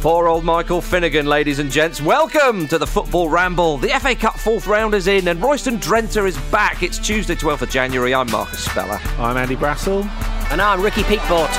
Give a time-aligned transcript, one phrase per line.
[0.00, 2.00] Poor old Michael Finnegan, ladies and gents.
[2.00, 3.76] Welcome to the Football Ramble.
[3.76, 6.82] The FA Cup fourth round is in and Royston Drenthe is back.
[6.82, 8.14] It's Tuesday, 12th of January.
[8.14, 8.98] I'm Marcus Speller.
[9.18, 10.06] I'm Andy Brassell.
[10.50, 11.50] And I'm Ricky Peakbort.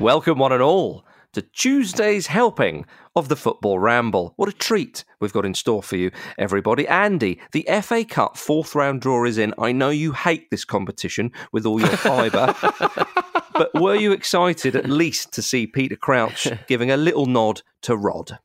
[0.00, 4.32] Welcome, one and all, to Tuesday's helping of the Football Ramble.
[4.36, 6.86] What a treat we've got in store for you, everybody.
[6.88, 9.54] Andy, the FA Cup fourth round draw is in.
[9.58, 12.54] I know you hate this competition with all your fibre,
[13.52, 17.96] but were you excited at least to see Peter Crouch giving a little nod to
[17.96, 18.38] Rod?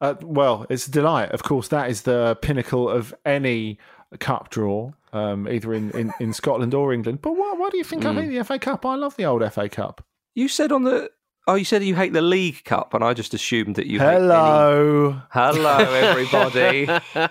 [0.00, 1.30] Uh, well, it's a delight.
[1.30, 3.78] Of course, that is the pinnacle of any
[4.18, 7.22] cup draw, um, either in, in, in Scotland or England.
[7.22, 8.84] But why, why do you think I hate the FA Cup?
[8.84, 10.04] I love the old FA Cup.
[10.34, 11.10] You said on the
[11.46, 13.98] oh, you said you hate the League Cup, and I just assumed that you.
[13.98, 15.20] hate any- Hello.
[15.30, 16.88] Hello, everybody.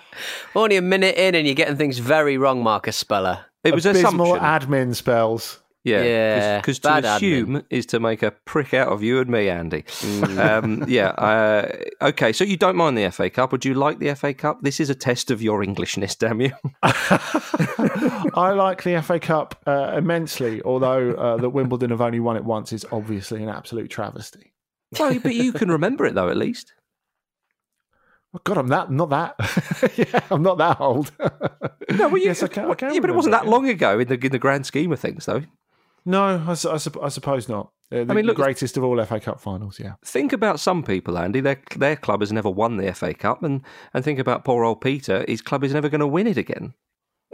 [0.55, 3.45] Only a minute in, and you're getting things very wrong, Marcus Speller.
[3.63, 4.69] It was an Abysmal assumption.
[4.69, 5.59] admin spells.
[5.83, 9.29] Yeah, Yeah, because to bad assume is to make a prick out of you and
[9.29, 9.83] me, Andy.
[10.37, 12.31] Um, yeah, uh, okay.
[12.31, 13.51] So you don't mind the FA Cup?
[13.51, 14.61] Would you like the FA Cup?
[14.61, 16.53] This is a test of your Englishness, damn you.
[16.83, 22.45] I like the FA Cup uh, immensely, although uh, that Wimbledon have only won it
[22.45, 24.53] once is obviously an absolute travesty.
[24.97, 26.73] well, but you can remember it though, at least.
[28.35, 29.35] Oh, God, I'm that not that.
[29.97, 31.11] yeah, I'm not that old.
[31.19, 32.71] No, well, you, yes, I can.
[32.71, 34.65] I can yeah, but it wasn't that remember long ago in the in the grand
[34.65, 35.43] scheme of things, though.
[36.05, 37.71] No, I, su- I, sup- I suppose not.
[37.91, 39.79] Uh, the, mean, look- the greatest of all FA Cup finals.
[39.79, 39.93] Yeah.
[40.03, 41.41] Think about some people, Andy.
[41.41, 43.61] Their their club has never won the FA Cup, and
[43.93, 45.23] and think about poor old Peter.
[45.27, 46.73] His club is never going to win it again.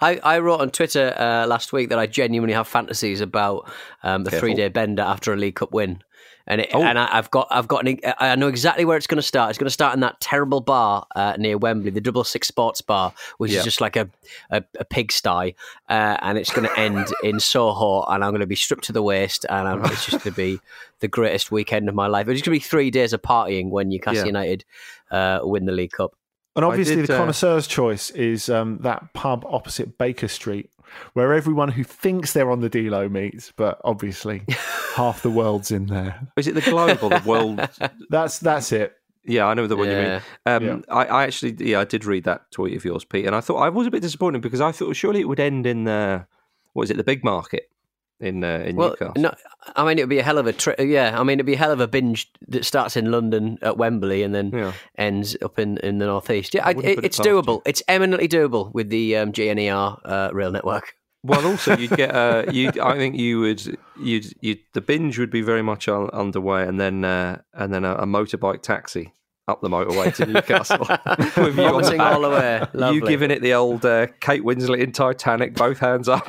[0.00, 3.68] I, I wrote on Twitter uh, last week that I genuinely have fantasies about
[4.04, 6.02] um, the three day bender after a League Cup win.
[6.46, 6.82] And it, Oh.
[6.82, 9.48] and I, I've got I've got an, I know exactly where it's going to start.
[9.50, 12.82] It's going to start in that terrible bar uh, near Wembley, the Double Six Sports
[12.82, 13.58] Bar, which Yeah.
[13.60, 14.10] is just like a
[14.50, 15.54] a, a pigsty,
[15.88, 18.92] uh, and it's going to end in Soho, and I'm going to be stripped to
[18.92, 20.60] the waist, and I'm, it's just going to be
[21.00, 22.28] the greatest weekend of my life.
[22.28, 24.26] It's going to be three days of partying when Newcastle Yeah.
[24.26, 24.64] United
[25.10, 26.12] uh, win the League Cup.
[26.56, 30.70] And obviously, did, the uh, connoisseur's choice is um, that pub opposite Baker Street,
[31.14, 34.42] where everyone who thinks they're on the Delo meets, but obviously
[34.94, 36.20] half the world's in there.
[36.36, 37.68] Is it the globe or the world?
[38.10, 38.96] That's that's it.
[39.26, 40.04] Yeah, I know the one you mean.
[40.04, 40.20] Yeah.
[40.46, 40.78] Um, Yeah.
[40.90, 43.56] I, I actually, yeah, I did read that tweet of yours, Pete, and I thought
[43.56, 46.26] I was a bit disappointed because I thought surely it would end in the
[46.74, 47.70] what is it, the big market
[48.20, 49.14] in uh, in Well, Newcastle.
[49.16, 49.34] no,
[49.76, 50.78] I mean it'd be a hell of a trip.
[50.80, 53.76] Yeah, I mean it'd be a hell of a binge that starts in London at
[53.76, 54.72] Wembley and then Yeah.
[54.96, 56.54] ends up in, in the northeast.
[56.54, 57.24] Yeah, I, it, put it it's you.
[57.24, 57.62] doable.
[57.66, 60.94] It's eminently doable with the um, GNER uh, rail network.
[61.26, 62.70] Well, also you'd get uh, you.
[62.82, 63.78] I think you would.
[63.98, 64.26] You'd.
[64.42, 64.58] You.
[64.74, 68.04] The binge would be very much un- underway, and then uh, and then a, a
[68.04, 69.14] motorbike taxi
[69.46, 70.78] up the motorway to Newcastle
[71.44, 72.66] with you on the Vomiting all the way.
[72.72, 72.96] Lovely.
[72.96, 76.26] You giving it the old uh, Kate Winslet in Titanic, both hands up.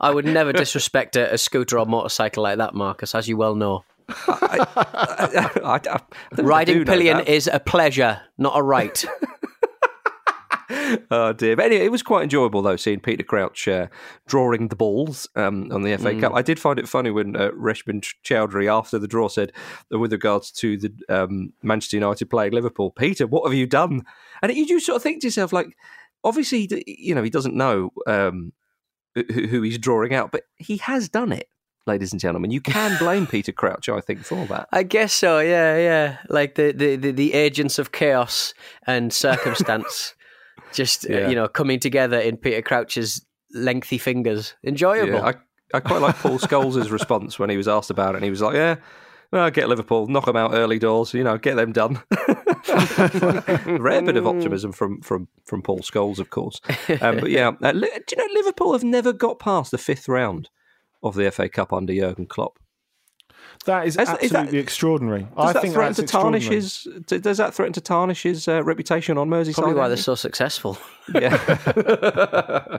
[0.00, 3.54] I would never disrespect a, a scooter or motorcycle like that, Marcus, as you well
[3.54, 3.84] know.
[4.08, 6.02] I, I, I don't
[6.38, 7.28] I Riding know pillion that.
[7.28, 9.04] is a pleasure, not a right.
[11.10, 11.56] Oh dear!
[11.56, 13.86] But anyway, it was quite enjoyable though seeing Peter Crouch uh,
[14.26, 16.20] drawing the balls um, on the FA Mm.
[16.20, 16.32] Cup.
[16.34, 19.52] I did find it funny when uh, Reshmin Chowdhury after the draw said,
[19.90, 24.02] with regards to the um, Manchester United playing Liverpool, Peter, what have you done?
[24.42, 25.76] And you do sort of think to yourself, like,
[26.24, 28.52] obviously, you know, he doesn't know um,
[29.14, 31.48] who, who he's drawing out, but he has done it,
[31.86, 32.50] ladies and gentlemen.
[32.50, 34.68] You can blame Peter Crouch, I think, for that.
[34.72, 35.38] I guess so.
[35.40, 36.16] Yeah, yeah.
[36.28, 38.54] Like the the, the, the agents of chaos
[38.86, 40.14] and circumstance,
[40.72, 41.28] just uh, Yeah.
[41.28, 44.54] you know, coming together in Peter Crouch's lengthy fingers.
[44.64, 45.14] Enjoyable.
[45.14, 45.34] Yeah, I,
[45.76, 48.16] I quite like Paul Scholes' response when he was asked about it.
[48.18, 48.76] And he was like, "Yeah,
[49.30, 52.02] well, get Liverpool, knock them out early doors, you know, get them done."
[52.68, 56.60] Rare bit of optimism from from from Paul Scholes, of course.
[57.00, 60.48] Um, but yeah, uh, do you know Liverpool have never got past the fifth round
[61.02, 62.58] of the FA Cup under Jurgen Klopp?
[63.66, 65.20] That is Is that- is absolutely that- extraordinary.
[65.22, 66.88] Does I that think threaten to tarnish his?
[67.06, 69.54] Does that threaten to tarnish his uh, reputation on Merseyside?
[69.54, 70.78] Probably why they're so successful.
[71.14, 71.36] Yeah.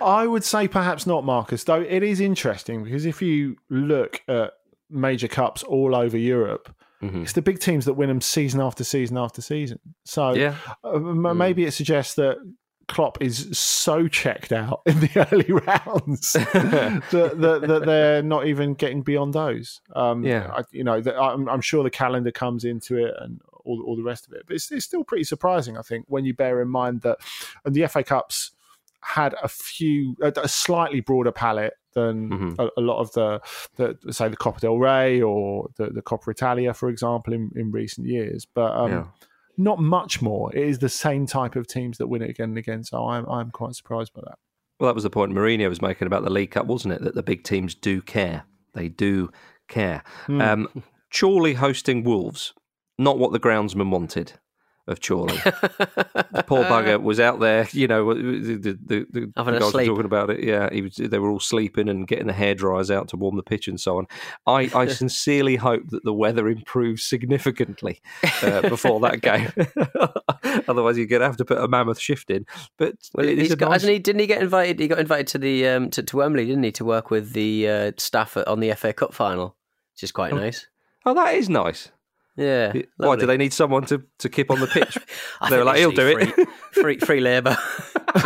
[0.00, 1.64] I would say perhaps not, Marcus.
[1.64, 4.52] Though it is interesting because if you look at
[4.90, 7.22] major cups all over Europe, Mhm.
[7.22, 9.78] it's the big teams that win them season after season after season.
[10.04, 10.54] So Yeah.
[10.84, 12.36] uh, m- maybe it suggests that
[12.88, 17.02] Klopp is so checked out in the early rounds that,
[17.40, 19.80] that, that they're not even getting beyond those.
[19.94, 20.50] Um, Yeah.
[20.54, 23.96] I, you know, that I'm, I'm sure the calendar comes into it and all, all
[23.96, 26.62] the rest of it, but it's, it's still pretty surprising, I think, when you bear
[26.62, 27.18] in mind that
[27.64, 28.52] and the FA Cups
[29.00, 32.58] had a few a, a slightly broader palette than Mhm.
[32.58, 33.40] a, a lot of the,
[33.76, 37.70] the say the Copa del Rey or the, the Coppa Italia, for example, in, in
[37.72, 38.46] recent years.
[38.52, 39.04] But um, Yeah.
[39.56, 40.54] Not much more.
[40.54, 42.84] It is the same type of teams that win it again and again.
[42.84, 44.38] So I'm I'm quite surprised by that.
[44.78, 47.02] Well, that was the point Mourinho was making about the League Cup, wasn't it?
[47.02, 48.44] That the big teams do care.
[48.74, 49.30] They do
[49.68, 50.02] care.
[50.26, 50.40] Hmm.
[50.40, 50.82] Um,
[51.18, 52.52] Chorley hosting Wolves,
[52.98, 54.34] not what the groundsman wanted
[54.86, 55.36] of Chorley.
[55.44, 59.84] the poor bugger was out there, you know, the, the, the, the Having guys were
[59.84, 60.44] talking about it.
[60.44, 63.36] Yeah, he was, they were all sleeping and getting the hair dryers out to warm
[63.36, 64.06] the pitch and so on.
[64.46, 68.00] I, I sincerely hope that the weather improves significantly
[68.42, 69.50] uh, before that game.
[70.68, 72.46] Otherwise, you're going to have to put a mammoth shift in.
[72.76, 73.98] But Well, it is he's got, nice- he?
[73.98, 74.78] Didn't he get invited?
[74.78, 77.68] He got invited to the um, to, to Wembley, didn't he, to work with the
[77.68, 79.56] uh, staff at, on the FA Cup final,
[79.94, 80.68] which is quite nice.
[81.04, 81.90] Oh, that is nice.
[82.36, 82.72] Yeah.
[82.96, 84.98] Why do they need someone to, to keep on the pitch?
[85.50, 86.32] They were like, he'll do it.
[86.32, 87.54] Free, free, free labour.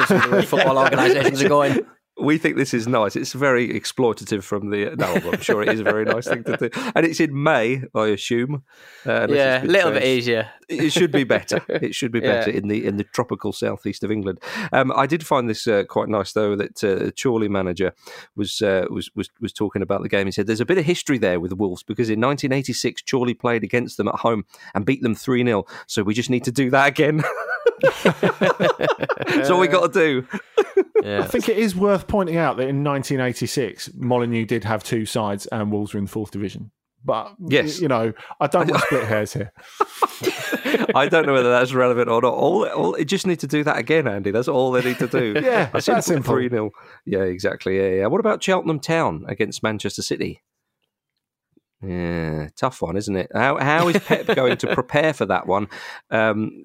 [0.47, 1.85] Football organisations are going.
[2.21, 3.17] We think this is nice.
[3.17, 4.95] It's very exploitative from the.
[4.97, 6.71] No, I'm sure it is a very nice thing to do.
[6.95, 8.63] And it's in May, I assume.
[9.07, 10.51] Uh, Yeah, a little bit easier.
[10.69, 11.61] It should be better.
[11.69, 12.39] It should be Yeah.
[12.39, 14.39] better in the in the tropical southeast of England.
[14.73, 17.93] Um, I did find this uh, quite nice though that uh, the Chorley manager
[18.37, 20.27] was, uh, was was was talking about the game.
[20.27, 23.35] He said there's a bit of history there with the Wolves because in 1986 Chorley
[23.35, 24.45] played against them at home
[24.75, 27.23] and beat them three 0 So we just need to do that again.
[27.81, 30.27] That's all we got to do.
[31.05, 35.47] I think it is worth pointing out that in 1986, Molyneux did have two sides
[35.47, 36.71] and Wolves were in the fourth division.
[37.03, 37.81] But Yes.
[37.81, 39.53] you know, I don't want to split hairs here.
[40.95, 42.35] I don't know whether that's relevant or not.
[42.35, 44.31] All, all it just need to do that again, Andy.
[44.31, 45.33] That's all they need to do.
[45.43, 46.35] Yeah, That's that's simple.
[46.35, 46.71] Three 0
[47.07, 47.79] Yeah, exactly.
[47.79, 48.07] Yeah, yeah.
[48.07, 50.43] What about Cheltenham Town against Manchester City?
[51.83, 53.31] Yeah, tough one, isn't it?
[53.35, 55.69] How how is Pep going to prepare for that one?
[56.11, 56.63] Um,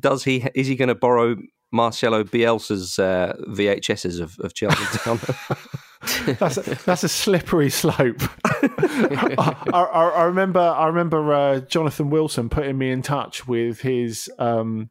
[0.00, 1.36] does he is he going to borrow
[1.72, 4.86] Marcelo Bielsa's uh, VHSs of, of Cheltenham
[5.18, 5.20] Town?
[6.38, 8.20] That's a, that's a slippery slope.
[8.44, 9.82] I, I,
[10.14, 14.90] I remember I remember uh, Jonathan Wilson putting me in touch with his um,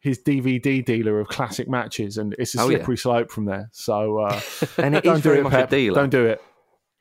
[0.00, 2.78] his DVD dealer of classic matches, and it's a Oh, yeah.
[2.78, 3.68] slippery slope from there.
[3.72, 4.40] So uh,
[4.78, 5.68] and it do very it, much Pep.
[5.68, 5.94] a dealer.
[5.94, 6.40] Don't do it.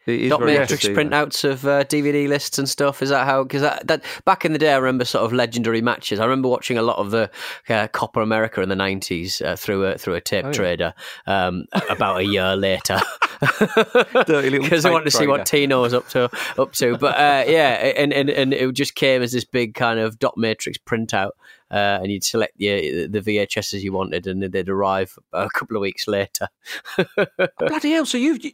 [0.05, 3.01] Dot very much a matrix printouts of uh, DVD lists and stuff.
[3.01, 3.43] Is that how?
[3.43, 6.19] Because that, that back in the day, I remember sort of legendary matches.
[6.19, 7.31] I remember watching a lot of the
[7.69, 10.53] uh, Copa America in the nineties uh, through a through a tape Oh, yeah.
[10.53, 10.93] trader.
[11.25, 12.99] Um, about a year later,
[13.39, 15.45] because I wanted to see what.
[15.45, 16.97] Tino was up to up to.
[16.97, 20.37] But uh, yeah, and, and and it just came as this big kind of dot
[20.37, 21.31] matrix printout.
[21.71, 25.81] Uh, and you'd select the, the VHSs you wanted, and they'd arrive a couple of
[25.81, 26.47] weeks later.
[27.57, 28.05] Bloody hell!
[28.05, 28.51] So you've, you,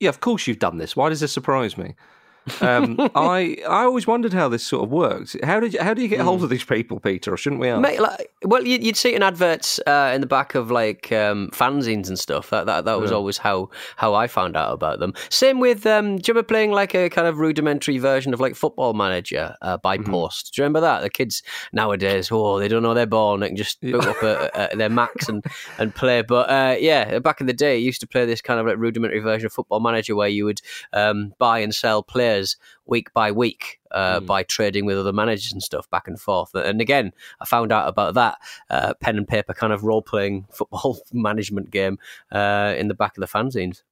[0.00, 0.96] yeah, of course you've done this.
[0.96, 1.94] Why does this surprise me?
[2.60, 5.36] Um, I I always wondered how this sort of works.
[5.42, 7.32] How did you, how do you get hold of these people, Peter?
[7.32, 7.80] Or shouldn't we ask?
[7.82, 11.10] Mate, like, well, you'd, you'd see it in adverts uh, in the back of like
[11.12, 12.50] um, fanzines and stuff.
[12.50, 13.16] That that, that was Yeah.
[13.16, 15.14] always how how I found out about them.
[15.28, 18.54] Same with um, do you remember playing like a kind of rudimentary version of like
[18.54, 20.10] Football Manager uh, by Mm-hmm.
[20.10, 20.54] post?
[20.54, 21.02] Do you remember that?
[21.02, 21.42] The kids
[21.72, 23.40] nowadays, oh, they don't know they're born.
[23.40, 25.44] They can just boot up a, a, their Macs and
[25.78, 26.22] and play.
[26.22, 28.76] But uh, yeah, back in the day, you used to play this kind of like
[28.78, 30.60] rudimentary version of Football Manager where you would
[30.92, 32.39] um, buy and sell players
[32.86, 34.26] week by week uh, Hmm.
[34.26, 36.54] by trading with other managers and stuff back and forth.
[36.54, 40.46] And again, I found out about that uh, pen and paper kind of role playing
[40.52, 41.98] football management game
[42.32, 43.82] uh, in the back of the fanzines.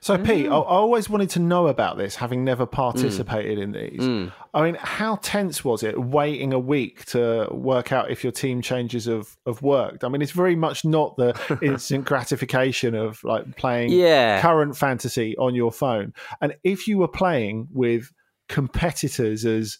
[0.00, 0.52] So, Pete, Mm.
[0.52, 4.00] I, I always wanted to know about this, having never participated in these.
[4.00, 4.32] Mm.
[4.54, 8.62] I mean, how tense was it waiting a week to work out if your team
[8.62, 10.02] changes of, of worked?
[10.04, 14.40] I mean, it's very much not the instant gratification of like playing Yeah.
[14.40, 16.14] current fantasy on your phone.
[16.40, 18.10] And if you were playing with
[18.48, 19.78] competitors as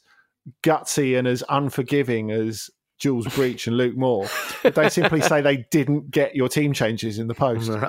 [0.63, 4.29] gutsy and as unforgiving as Jules Breach and Luke Moore,
[4.63, 7.71] they simply say they didn't get your team changes in the post.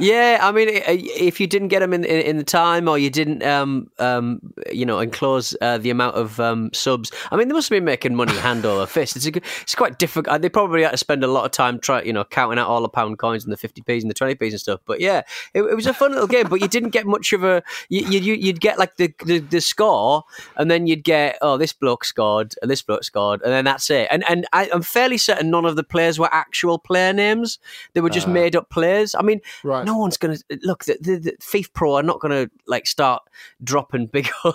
[0.00, 3.10] Yeah, I mean, if you didn't get them in, in, in the time, or you
[3.10, 4.40] didn't, um, um,
[4.72, 7.84] you know, enclose uh, the amount of um, subs, I mean, they must have been
[7.84, 9.16] making money hand over fist.
[9.16, 10.40] It's a, it's quite difficult.
[10.40, 12.80] They probably had to spend a lot of time trying, you know, counting out all
[12.80, 14.80] the pound coins and the fifty p's and the twenty p's and stuff.
[14.86, 15.22] But yeah,
[15.54, 16.48] it, it was a fun little game.
[16.48, 17.62] But you didn't get much of a.
[17.88, 20.24] You, you you'd get like the, the the score,
[20.56, 23.90] and then you'd get oh this bloke scored and this bloke scored, and then that's
[23.90, 24.08] it.
[24.10, 27.58] And and and I, am fairly certain none of the players were actual player names.
[27.94, 29.14] They were just uh, made up players.
[29.14, 29.84] I mean, right.
[29.84, 30.84] no one's going to look.
[30.84, 33.22] The, the, the FIFPro are not going to like start
[33.64, 34.54] dropping big old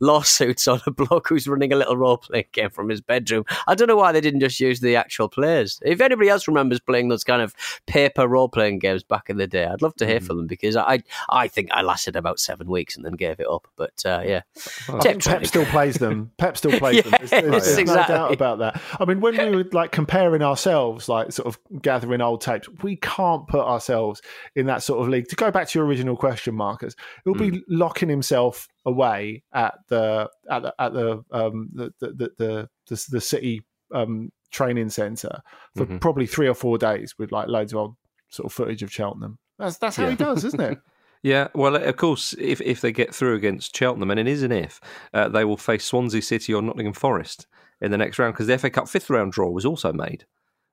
[0.00, 3.44] lawsuits on a bloke who's running a little role playing game from his bedroom.
[3.66, 5.80] I don't know why they didn't just use the actual players.
[5.84, 7.54] If anybody else remembers playing those kind of
[7.86, 10.26] paper role playing games back in the day, I'd love to hear mm.
[10.26, 13.46] from them because I I think I lasted about seven weeks and then gave it
[13.50, 13.66] up.
[13.76, 14.42] But uh, yeah,
[14.88, 16.30] well, Pep still plays them.
[16.38, 17.12] Pep still plays yes, them.
[17.18, 18.14] There's, there's, there's exactly.
[18.14, 18.80] no doubt about that.
[19.00, 22.96] I mean, when we were like comparing ourselves, like sort of gathering old tapes, we
[22.96, 24.20] can't put ourselves
[24.54, 25.28] in that sort of league.
[25.28, 27.52] To go back to your original question, Marcus, will mm.
[27.52, 33.06] be locking himself away at the at the at the um the the the, the,
[33.10, 33.62] the city
[33.92, 35.40] um training centre
[35.74, 35.98] for mm-hmm.
[35.98, 37.96] probably three or four days with like loads of old
[38.28, 39.38] sort of footage of Cheltenham.
[39.58, 40.10] That's that's how yeah.
[40.10, 40.78] he does, isn't it?
[41.24, 44.52] Yeah, well, of course, if if they get through against Cheltenham, and it is an
[44.52, 44.78] if,
[45.14, 47.46] uh, they will face Swansea City or Nottingham Forest
[47.80, 50.26] in the next round because the FA Cup fifth round draw was also made,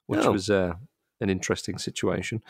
[0.08, 0.34] which oh.
[0.34, 0.74] was uh,
[1.22, 2.44] an interesting situation.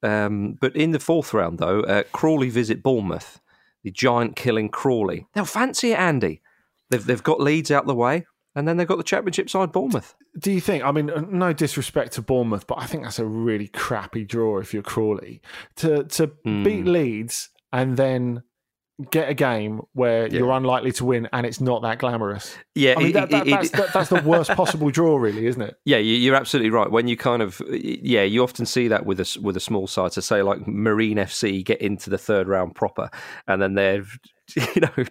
[0.00, 3.40] Um, but in the fourth round, though, uh, Crawley visit Bournemouth,
[3.82, 5.26] the giant killing Crawley.
[5.34, 6.42] They'll fancy it, Andy.
[6.90, 10.14] They've they've got Leeds out the way and then they've got the championship side Bournemouth.
[10.38, 10.84] Do you think?
[10.84, 14.58] I mean, uh, no disrespect to Bournemouth, but I think that's a really crappy draw
[14.58, 15.40] if you're Crawley
[15.76, 16.64] to to mm.
[16.64, 18.42] beat Leeds and then
[19.10, 20.40] get a game where yeah.
[20.40, 22.56] you're unlikely to win and it's not that glamorous.
[22.74, 25.46] Yeah, I mean, it, that, that, it, that's, that, that's, the worst possible draw, really,
[25.46, 25.76] isn't it?
[25.84, 26.90] Yeah, you're absolutely right.
[26.90, 30.12] When you kind of, yeah, you often see that with a with a small side.
[30.12, 33.10] To so say like Marine FC get into the third round proper,
[33.46, 34.04] and then they're
[34.74, 35.04] you know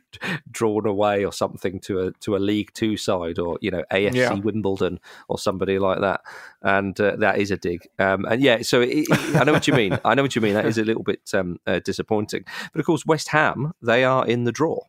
[0.51, 4.15] drawn away or something to a to a League Two side or you know AFC
[4.15, 4.33] yeah.
[4.33, 6.21] Wimbledon or somebody like that,
[6.61, 7.87] and uh, that is a dig.
[7.97, 9.99] Um, and yeah, so it, it, I know what you mean.
[10.05, 10.53] I know what you mean.
[10.53, 12.45] That is a little bit um, uh, disappointing.
[12.73, 14.79] But of course, West Ham they are in the draw.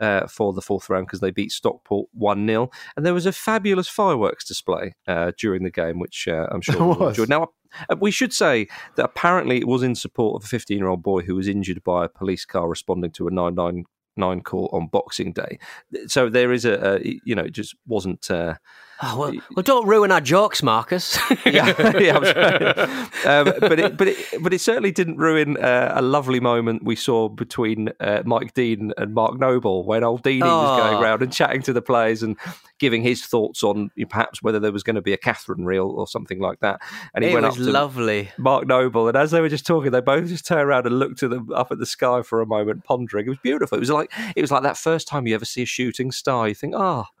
[0.00, 2.68] Uh, for the fourth round because they beat Stockport 1 0.
[2.96, 6.84] And there was a fabulous fireworks display uh, during the game, which uh, I'm sure
[6.84, 7.26] we'll enjoy.
[7.26, 7.50] Now,
[7.88, 11.02] uh, we should say that apparently it was in support of a 15 year old
[11.02, 13.84] boy who was injured by a police car responding to a 999
[14.16, 15.58] nine call on Boxing Day.
[16.06, 18.30] So there is a, a you know, it just wasn't.
[18.30, 18.54] Uh,
[19.02, 21.18] oh, well, well, don't ruin our jokes, Marcus.
[21.46, 26.40] yeah, yeah um, but it, but it, but it certainly didn't ruin uh, a lovely
[26.40, 30.62] moment we saw between uh, Mike Dean and Mark Noble when old Deanie oh.
[30.62, 32.36] was going around and chatting to the players and
[32.78, 36.06] giving his thoughts on perhaps whether there was going to be a Catherine reel or
[36.06, 36.80] something like that.
[37.14, 38.30] And he it went up to lovely.
[38.38, 41.18] Mark Noble, and as they were just talking, they both just turned around and looked
[41.20, 43.26] to them up at the sky for a moment, pondering.
[43.26, 43.76] It was beautiful.
[43.76, 46.48] It was like it was like that first time you ever see a shooting star.
[46.48, 47.13] You think, ah, oh,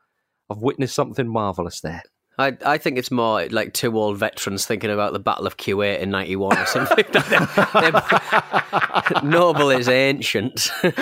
[0.50, 2.02] I've witnessed something marvelous there.
[2.36, 6.00] I, I think it's more like two old veterans thinking about the Battle of Kuwait
[6.00, 7.04] in '91 or something.
[9.22, 10.92] Noble is ancient, but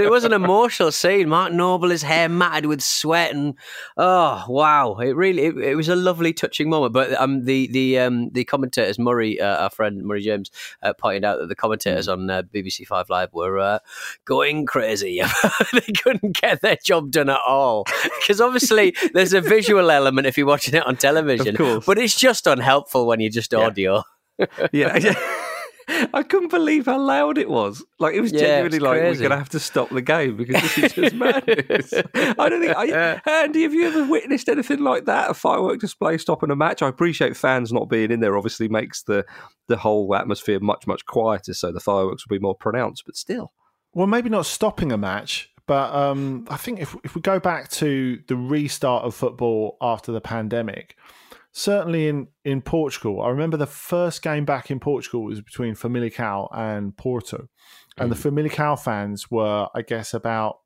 [0.00, 1.28] it was an emotional scene.
[1.28, 3.54] Mark Noble, his hair matted with sweat, and
[3.96, 6.92] oh wow, it really it, it was a lovely, touching moment.
[6.92, 11.24] But um, the the um, the commentators, Murray, uh, our friend Murray James, uh, pointed
[11.24, 13.80] out that the commentators on uh, BBC Five Live were uh,
[14.24, 15.20] going crazy.
[15.72, 17.84] they couldn't get their job done at all
[18.20, 22.16] because obviously there's there's a visual element if you're watching it on television, but it's
[22.16, 24.02] just unhelpful when you're just audio.
[24.72, 24.96] yeah.
[24.96, 25.38] yeah.
[26.14, 27.84] I couldn't believe how loud it was.
[27.98, 29.22] Like it was genuinely like crazy.
[29.22, 31.92] we're going to have to stop the game because this is just madness.
[32.14, 32.76] I don't think.
[32.76, 33.18] I, uh.
[33.26, 35.30] Andy, have you ever witnessed anything like that?
[35.30, 36.82] A firework display stopping a match?
[36.82, 38.36] I appreciate fans not being in there.
[38.36, 39.24] Obviously, makes the
[39.68, 43.02] the whole atmosphere much much quieter, so the fireworks will be more pronounced.
[43.04, 43.52] But still,
[43.92, 47.70] well, maybe not stopping a match, but um, I think if if we go back
[47.72, 50.96] to the restart of football after the pandemic,
[51.52, 56.48] certainly in, in Portugal, I remember the first game back in Portugal was between Famalicão
[56.52, 57.48] and Porto,
[57.96, 58.14] and mm.
[58.14, 60.56] the Famalicão fans were, I guess, about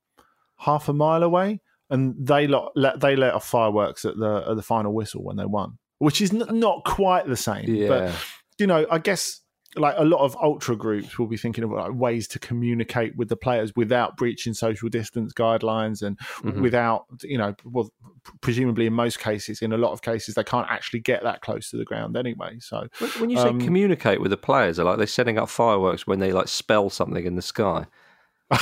[0.59, 1.61] half a mile away,
[1.91, 5.47] and they let they let off fireworks at the at the final whistle when they
[5.47, 7.69] won, which is n- not quite the same.
[7.69, 7.89] Yeah.
[7.89, 8.27] But
[8.59, 9.43] you know, I guess
[9.77, 13.29] like a lot of ultra groups will be thinking of like ways to communicate with
[13.29, 16.61] the players without breaching social distance guidelines and mm-hmm.
[16.63, 17.91] without you know well
[18.41, 21.71] presumably in most cases in a lot of cases they can't actually get that close
[21.71, 22.87] to the ground anyway so
[23.19, 26.19] when you say um, communicate with the players are like they're setting up fireworks when
[26.19, 27.87] they like spell something in the sky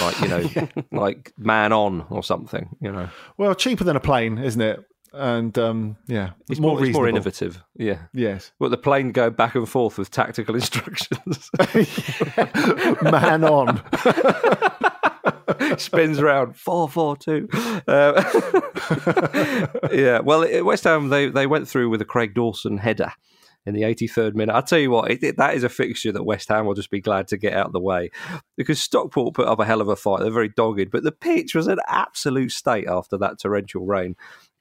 [0.01, 0.67] like you know yeah.
[0.93, 5.57] like man on or something you know well cheaper than a plane isn't it and
[5.59, 7.63] um, yeah, it's more, more, it's more innovative.
[7.77, 7.99] Yeah.
[8.13, 8.53] Yes.
[8.59, 11.51] Well, the plane go back and forth with tactical instructions.
[13.03, 13.83] Man on.
[15.79, 17.49] Spins around four four two.
[17.87, 18.23] Uh,
[19.93, 20.21] yeah.
[20.21, 23.13] Well, West Ham they they went through with a Craig Dawson header.
[23.67, 24.53] in the 83rd minute.
[24.55, 26.91] I'll tell you what, it, it, that is a fixture that West Ham will just
[26.91, 28.11] be glad to get out of the way
[28.57, 30.21] because Stockport put up a hell of a fight.
[30.21, 34.17] They're very dogged, but the pitch was an absolute state after that torrential rain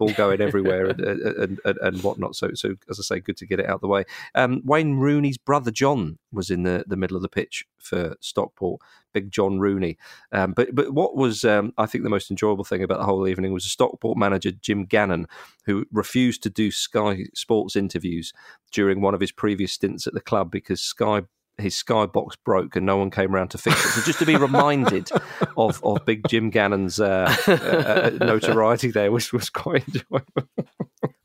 [0.06, 2.36] ball going everywhere and, and, and, and, whatnot.
[2.36, 4.04] So, so as I say, good to get it out of the way.
[4.36, 8.82] Um, Wayne Rooney's brother John was in the, the middle of the pitch for Stockport,
[9.14, 9.98] Big John Rooney.
[10.32, 13.28] Um, but but what was um, I think the most enjoyable thing about the whole
[13.28, 15.28] evening was the Stockport manager Jim Gannon,
[15.66, 18.34] who refused to do Sky Sports interviews
[18.72, 21.22] during one of his previous stints at the club because Sky
[21.58, 23.90] his skybox broke and no one came around to fix it.
[23.90, 25.10] So just to be reminded
[25.58, 30.50] of, of Big Jim Gannon's uh, uh, uh, notoriety there was, was quite enjoyable.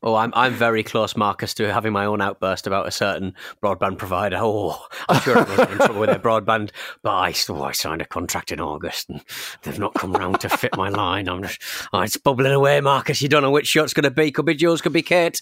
[0.01, 3.97] Oh, I'm I'm very close, Marcus, to having my own outburst about a certain broadband
[3.97, 4.37] provider.
[4.39, 6.71] Oh, I'm sure I was in trouble with their broadband,
[7.03, 9.21] but I, oh, I signed a contract in August and
[9.63, 11.27] they've not come round to fit my line.
[11.27, 13.21] I'm just, oh, it's bubbling away, Marcus.
[13.21, 14.31] You don't know which shot's going to be.
[14.31, 15.41] Could be Jules, could be Kate.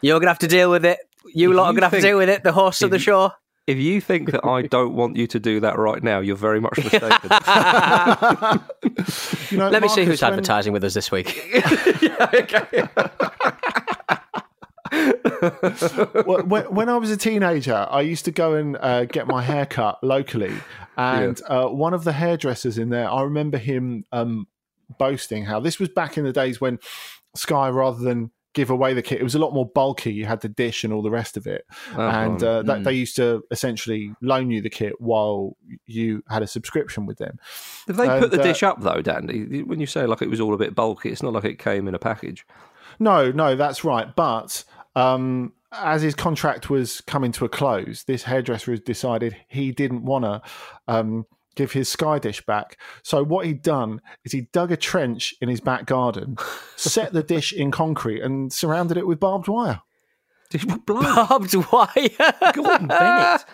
[0.00, 1.00] You're going to have to deal with it.
[1.34, 2.42] You if lot you are going to have to deal with it.
[2.42, 3.32] The host of the show
[3.68, 6.58] if you think that I don't want you to do that right now, you're very
[6.58, 7.30] much mistaken.
[9.50, 10.32] you know, Let Marcus, me see who's when...
[10.32, 11.28] advertising with us this week.
[16.24, 19.66] when, when, I was a teenager, I used to go and uh, get my hair
[19.66, 20.54] cut locally,
[20.96, 21.60] and yeah.
[21.64, 24.46] uh, one of the hairdressers in there, I remember him um,
[24.98, 26.78] boasting how this was back in the days when
[27.36, 29.20] Sky, rather than give away the kit.
[29.20, 30.12] It was a lot more bulky.
[30.12, 31.64] You had the dish and all the rest of it,
[31.96, 32.84] oh, and uh, that, mm.
[32.84, 37.38] they used to essentially loan you the kit while you had a subscription with them.
[37.86, 39.28] Did they and, put the uh, dish up though, Dan?
[39.66, 41.86] When you say like it was all a bit bulky, it's not like it came
[41.86, 42.44] in a package.
[42.98, 44.14] No, no, that's right.
[44.16, 44.64] But
[44.96, 50.04] um, as his contract was coming to a close, this hairdresser has decided he didn't
[50.04, 50.42] want to.
[50.88, 51.26] Um,
[51.58, 52.78] give his sky dish back.
[53.02, 56.36] So what he'd done is he dug a trench in his back garden,
[56.76, 59.82] set the dish in concrete, and surrounded it with barbed wire.
[60.86, 62.32] Barbed wire.
[62.54, 63.44] Gordon Bennett.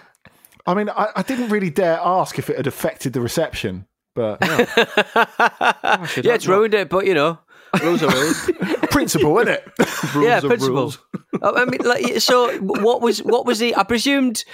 [0.65, 4.39] I mean, I, I, didn't really dare ask if it had affected the reception, but
[4.41, 4.59] yeah,
[6.23, 6.89] yeah it's ruined it.
[6.89, 7.41] But you know,
[7.83, 8.51] rules are rules.
[8.93, 9.69] principle, isn't it?
[10.15, 10.95] rules yeah, principle.
[10.95, 13.77] Oh, Oh, I mean, like, so what was what was the?
[13.77, 14.45] I presumed,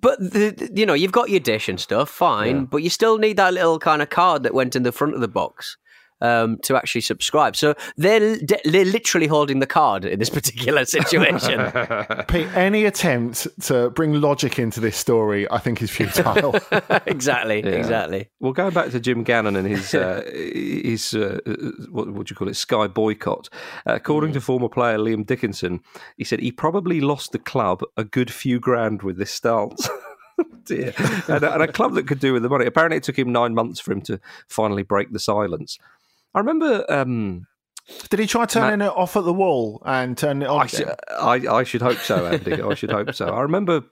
[0.00, 2.62] but the, you know, you've got your dish and stuff, fine, yeah.
[2.62, 5.20] but you still need that little kind of card that went in the front of
[5.20, 5.76] the box
[6.20, 7.56] um, to actually subscribe.
[7.56, 11.70] So they're, they're literally holding the card in this particular situation.
[12.28, 16.54] Pete, any attempt to bring logic into this story, I think, is futile.
[17.06, 17.70] exactly, yeah.
[17.70, 18.28] exactly.
[18.40, 21.38] Well, going back to Jim Gannon and his uh, his uh,
[21.90, 23.48] what would you call it, Sky boycott.
[23.86, 24.34] Uh, according mm.
[24.34, 25.80] to former player Liam Dickinson,
[26.16, 29.88] he said he probably lost the club a good few grand with this stance.
[30.64, 30.92] dear.
[31.28, 32.66] And, and, a club that could do with the money.
[32.66, 35.78] Apparently, it took him nine months for him to finally break the silence.
[36.36, 36.84] I remember.
[36.88, 37.46] Um,
[38.10, 40.60] did he try turning Matt, it off at the wall and turn it on?
[40.60, 42.60] I, sh- I, I, should hope so, Andy.
[42.60, 43.28] I should hope so.
[43.28, 43.82] I remember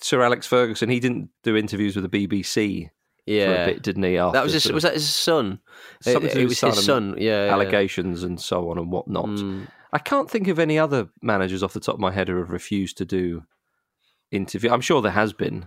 [0.00, 0.88] Sir Alex Ferguson.
[0.88, 2.90] He didn't do interviews with the BBC
[3.26, 3.46] yeah.
[3.46, 4.16] for a bit, didn't he?
[4.16, 5.58] that was his, was that his son?
[6.00, 7.16] Something it, it was his son.
[7.18, 8.28] Yeah, allegations yeah.
[8.28, 9.26] and so on and whatnot.
[9.26, 9.66] Mm.
[9.92, 12.50] I can't think of any other managers off the top of my head who have
[12.50, 13.44] refused to do
[14.30, 14.70] interview.
[14.70, 15.66] I'm sure there has been.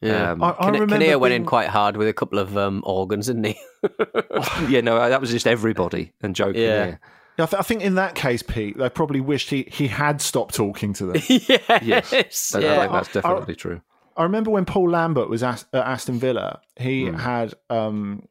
[0.00, 2.82] Yeah, um, I, I remember Kinnear went in quite hard with a couple of um,
[2.86, 3.58] organs, didn't he?
[4.68, 6.62] yeah, no, that was just everybody and joking.
[6.62, 6.96] Yeah.
[7.40, 10.54] I, th- I, think in that case, Pete, they probably wished he, he had stopped
[10.54, 11.22] talking to them.
[11.28, 12.54] yes, yes.
[12.54, 12.86] I, yeah.
[12.88, 13.80] that's definitely I, true.
[14.16, 17.18] I remember when Paul Lambert was at, at Aston Villa, he mm.
[17.18, 18.24] had um,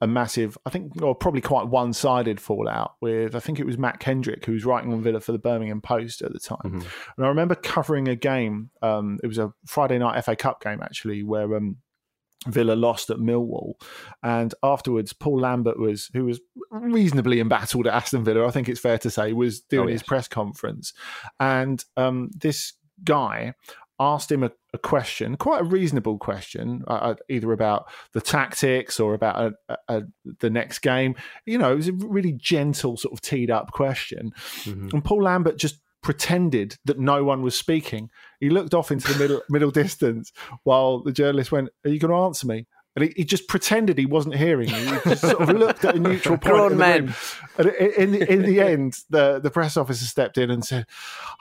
[0.00, 3.78] a massive, I think, or probably quite one sided fallout with, I think it was
[3.78, 6.58] Matt Kendrick, who was writing on Villa for the Birmingham Post at the time.
[6.64, 6.88] Mm-hmm.
[7.16, 10.80] And I remember covering a game, um, it was a Friday night FA Cup game
[10.82, 11.78] actually, where um,
[12.46, 13.74] Villa lost at Millwall.
[14.22, 18.80] And afterwards, Paul Lambert was, who was reasonably embattled at Aston Villa, I think it's
[18.80, 20.00] fair to say, was doing oh, yes.
[20.00, 20.92] his press conference.
[21.40, 23.54] And um, this guy
[24.02, 28.98] asked him a, a, question, quite a reasonable question, uh, uh either about the tactics
[29.00, 30.02] or about a, a,
[30.40, 31.14] the next game.
[31.46, 34.32] You know, it was a really gentle, sort of teed up question.
[34.64, 34.88] Mm-hmm.
[34.92, 38.10] And Paul Lambert just pretended that no one was speaking.
[38.40, 40.32] He looked off into the middle middle distance
[40.64, 43.96] while the journalist went, "Are you going to answer me?" And he, he, just pretended
[43.96, 44.68] he wasn't hearing.
[44.68, 44.76] You.
[44.76, 46.54] He just sort of looked at a neutral point.
[46.54, 47.14] Grown men.
[47.56, 50.86] And in the, in the end, the, the press officer stepped in and said,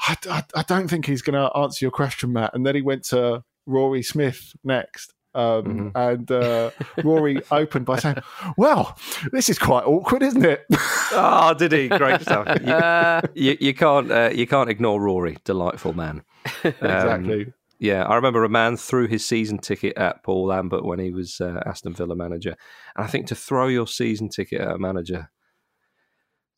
[0.07, 2.53] I, I, I don't think he's going to answer your question, Matt.
[2.53, 5.13] And then he went to Rory Smith next.
[5.33, 5.97] Um, mm-hmm.
[5.97, 6.71] And uh,
[7.03, 8.17] Rory opened by saying,
[8.57, 8.97] "Well,
[9.31, 10.65] this is quite awkward, isn't it?"
[11.13, 11.87] oh, did he?
[11.87, 12.47] Great stuff.
[12.61, 15.37] You, uh, you, you can't uh, you can't ignore Rory.
[15.43, 16.23] Delightful man.
[16.63, 17.53] Um, exactly.
[17.81, 21.41] Yeah, I remember a man threw his season ticket at Paul Lambert when he was
[21.41, 22.55] uh, Aston Villa manager,
[22.95, 25.31] and I think to throw your season ticket at a manager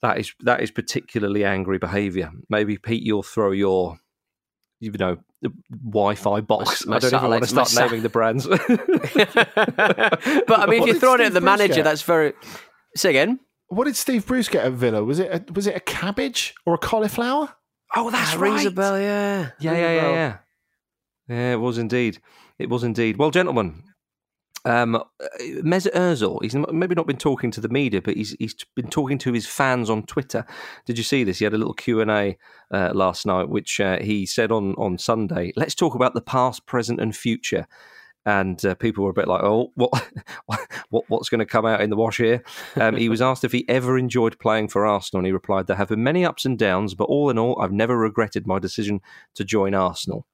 [0.01, 2.29] that is that is particularly angry behaviour.
[2.49, 3.97] Maybe Pete, you'll throw your
[4.81, 5.17] you know,
[5.71, 6.85] Wi-Fi box.
[6.85, 8.45] My- my I don't even want to start my sa- naming the brands.
[8.47, 8.59] but
[10.59, 11.83] I mean, if you're did throwing it at the Bruce manager, get?
[11.85, 12.33] that's very.
[12.97, 13.39] Say again.
[13.69, 15.03] What did Steve Bruce get at Villa?
[15.03, 17.55] Was it a, was it a cabbage or a cauliflower?
[17.95, 19.51] oh, that's Ah, Rings a bell, yeah.
[19.59, 20.37] Yeah, yeah, yeah, yeah.
[21.27, 22.19] Yeah, it was indeed.
[22.59, 23.17] It was indeed.
[23.17, 23.83] Well, gentlemen,
[24.65, 25.03] um, uh,
[25.61, 29.17] Mesut Ozil, he's maybe not been talking to the media, but he's he's been talking
[29.19, 30.45] to his fans on Twitter.
[30.85, 31.39] Did you see this?
[31.39, 32.37] He had a little Q and A
[32.71, 35.51] uh, last night, which uh, he said on on Sunday.
[35.55, 37.67] Let's talk about the past, present, and future.
[38.25, 39.91] And uh, people were a bit like, "Oh, what,
[40.89, 42.41] what what's going to come out in the wash here?"
[42.77, 45.75] Um, he was asked if he ever enjoyed playing for Arsenal, and he replied, "There
[45.75, 49.01] have been many ups and downs, but all in all, I've never regretted my decision
[49.35, 50.25] to join Arsenal."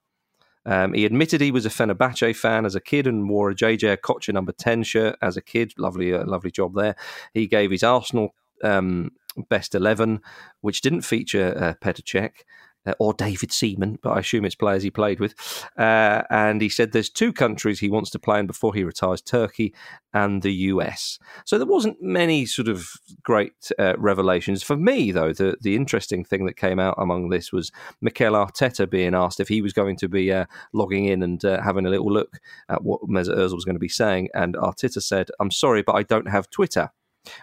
[0.66, 3.96] Um, he admitted he was a Fenerbahce fan as a kid and wore a JJ
[3.96, 5.72] Okocha number 10 shirt as a kid.
[5.78, 6.96] Lovely, uh, lovely job there.
[7.32, 9.12] He gave his Arsenal um,
[9.48, 10.20] best 11,
[10.60, 12.44] which didn't feature uh, Petr Cech.
[12.86, 15.34] Uh, or David Seaman, but I assume it's players he played with.
[15.76, 19.20] Uh, and he said there's two countries he wants to play in before he retires
[19.20, 19.74] Turkey
[20.14, 21.18] and the US.
[21.44, 22.88] So there wasn't many sort of
[23.22, 24.62] great uh, revelations.
[24.62, 28.88] For me, though, the, the interesting thing that came out among this was Mikel Arteta
[28.88, 31.90] being asked if he was going to be uh, logging in and uh, having a
[31.90, 32.40] little look
[32.70, 34.28] at what Mesut Ozil was going to be saying.
[34.32, 36.90] And Arteta said, I'm sorry, but I don't have Twitter.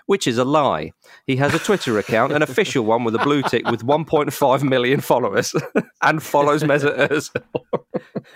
[0.05, 0.91] Which is a lie.
[1.25, 5.01] He has a Twitter account, an official one with a blue tick with 1.5 million
[5.01, 5.53] followers,
[6.01, 7.43] and follows Mesut Ozil.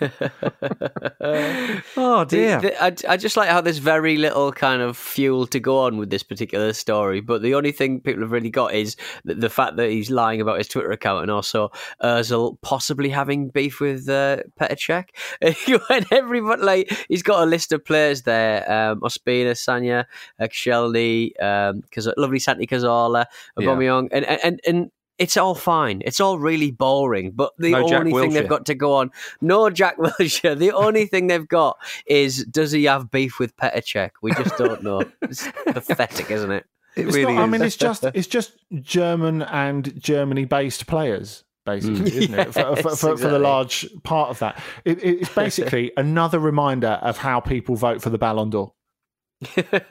[1.96, 2.60] oh dear!
[2.60, 5.96] the- I, I just like how there's very little kind of fuel to go on
[5.98, 7.20] with this particular story.
[7.20, 10.40] But the only thing people have really got is the, the fact that he's lying
[10.40, 11.70] about his Twitter account and also
[12.02, 15.04] Ozil possibly having beef with uh, Petr
[15.40, 15.80] Cech.
[15.88, 20.04] when everybody, like, he's got a list of players there: um, Ospina, Sagna,
[20.40, 23.26] Koscielny, um, Kaz- lovely Santi Cazorla,
[23.58, 23.66] Yeah.
[23.68, 24.60] Aubameyang, and and and.
[24.66, 24.90] and
[25.22, 26.02] it's all fine.
[26.04, 27.30] It's all really boring.
[27.30, 30.58] But the No only thing they've got to go on, no Jack Wilshere.
[30.58, 34.10] The only thing they've got is does he have beef with Petr Cech?
[34.20, 35.02] We just don't know.
[35.22, 36.64] It's pathetic, isn't it?
[36.96, 42.10] it It's really not, I mean, it's just it's just German and Germany-based players, basically,
[42.10, 42.22] Mm.
[42.22, 42.46] isn't it?
[42.52, 46.98] For, for, Yes, for, for the large part of that, it, it's basically another reminder
[47.00, 48.72] of how people vote for the Ballon d'Or.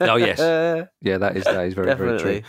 [0.00, 0.38] Oh, yes.
[1.00, 2.42] Yeah, that is that is very very true.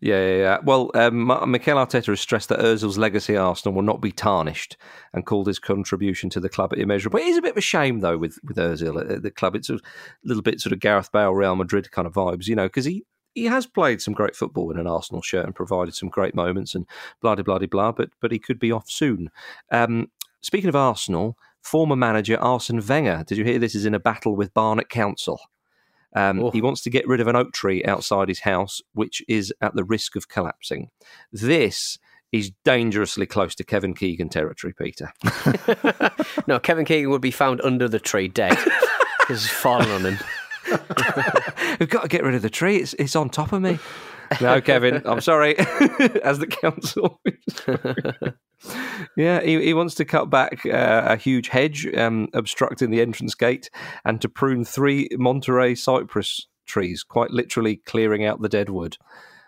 [0.00, 0.58] Yeah, yeah, yeah.
[0.62, 4.76] Well, um, Mikel Arteta has stressed that Ozil's legacy at Arsenal will not be tarnished,
[5.12, 7.18] and called his contribution to the club immeasurable.
[7.18, 9.56] But It is a bit of a shame though with with Ozil at- the club.
[9.56, 9.78] It's a
[10.24, 13.04] little bit sort of Gareth Bale, Real Madrid kind of vibes, you know, because he.
[13.34, 16.74] He has played some great football in an Arsenal shirt and provided some great moments
[16.74, 16.86] and
[17.22, 17.92] blah blah blah blah.
[17.92, 19.30] But but he could be off soon.
[19.70, 23.22] Um, speaking of Arsenal, former manager Arsene Wenger.
[23.28, 25.38] Did you hear this is in a battle with Barnet Council?
[26.18, 26.50] Um, Oh.
[26.50, 29.74] He wants to get rid of an oak tree outside his house, which is at
[29.74, 30.90] the risk of collapsing.
[31.32, 31.98] This
[32.32, 35.12] is dangerously close to Kevin Keegan territory, Peter.
[36.46, 38.58] no, Kevin Keegan would be found under the tree dead
[39.20, 40.18] because it's fallen on him.
[41.80, 42.76] We've got to get rid of the tree.
[42.76, 43.78] It's, it's on top of me.
[44.40, 45.58] No, Kevin, I'm sorry.
[45.58, 47.20] As the council.
[49.16, 53.34] yeah, he, he wants to cut back uh, a huge hedge um, obstructing the entrance
[53.34, 53.70] gate
[54.04, 58.96] and to prune three Monterey cypress trees, quite literally clearing out the dead wood,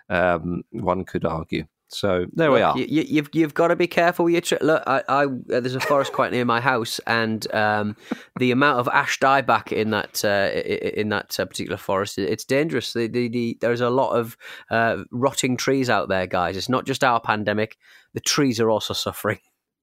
[0.09, 1.67] um, one could argue.
[1.93, 2.79] So there we are.
[2.79, 4.59] You, you, you've you've got to be careful with your tree.
[4.61, 7.97] Look, I, I uh, there's a forest quite near my house, and um,
[8.39, 12.17] the amount of ash dieback in that uh, i- i- in that uh, particular forest,
[12.17, 12.93] it's dangerous.
[12.93, 14.37] The, the, the, there's a lot of
[14.71, 16.57] uh, rotting trees out there, guys.
[16.57, 17.77] It's not just our pandemic;
[18.15, 19.41] the trees are also suffering.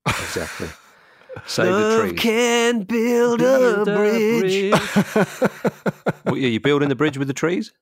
[0.08, 0.70] Exactly.
[1.46, 2.20] Save the Love trees.
[2.22, 4.74] can build, a bridge.
[6.24, 7.74] What, are you building the bridge with the trees?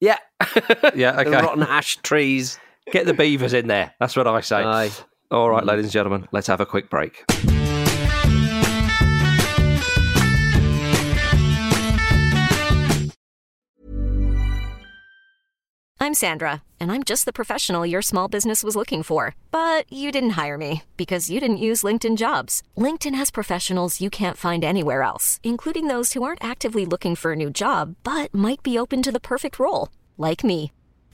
[0.00, 0.18] Yeah,
[0.94, 1.30] Yeah, the okay.
[1.42, 2.58] rotten ash trees.
[2.92, 3.94] Get the beavers in there.
[4.00, 4.62] That's what I say.
[4.62, 4.90] Aye.
[5.30, 7.24] All right, ladies and gentlemen, let's have a quick break.
[16.00, 19.34] I'm Sandra, and I'm just the professional your small business was looking for.
[19.50, 22.62] But you didn't hire me because you didn't use LinkedIn jobs.
[22.78, 27.32] LinkedIn has professionals you can't find anywhere else, including those who aren't actively looking for
[27.32, 30.72] a new job but might be open to the perfect role, like me.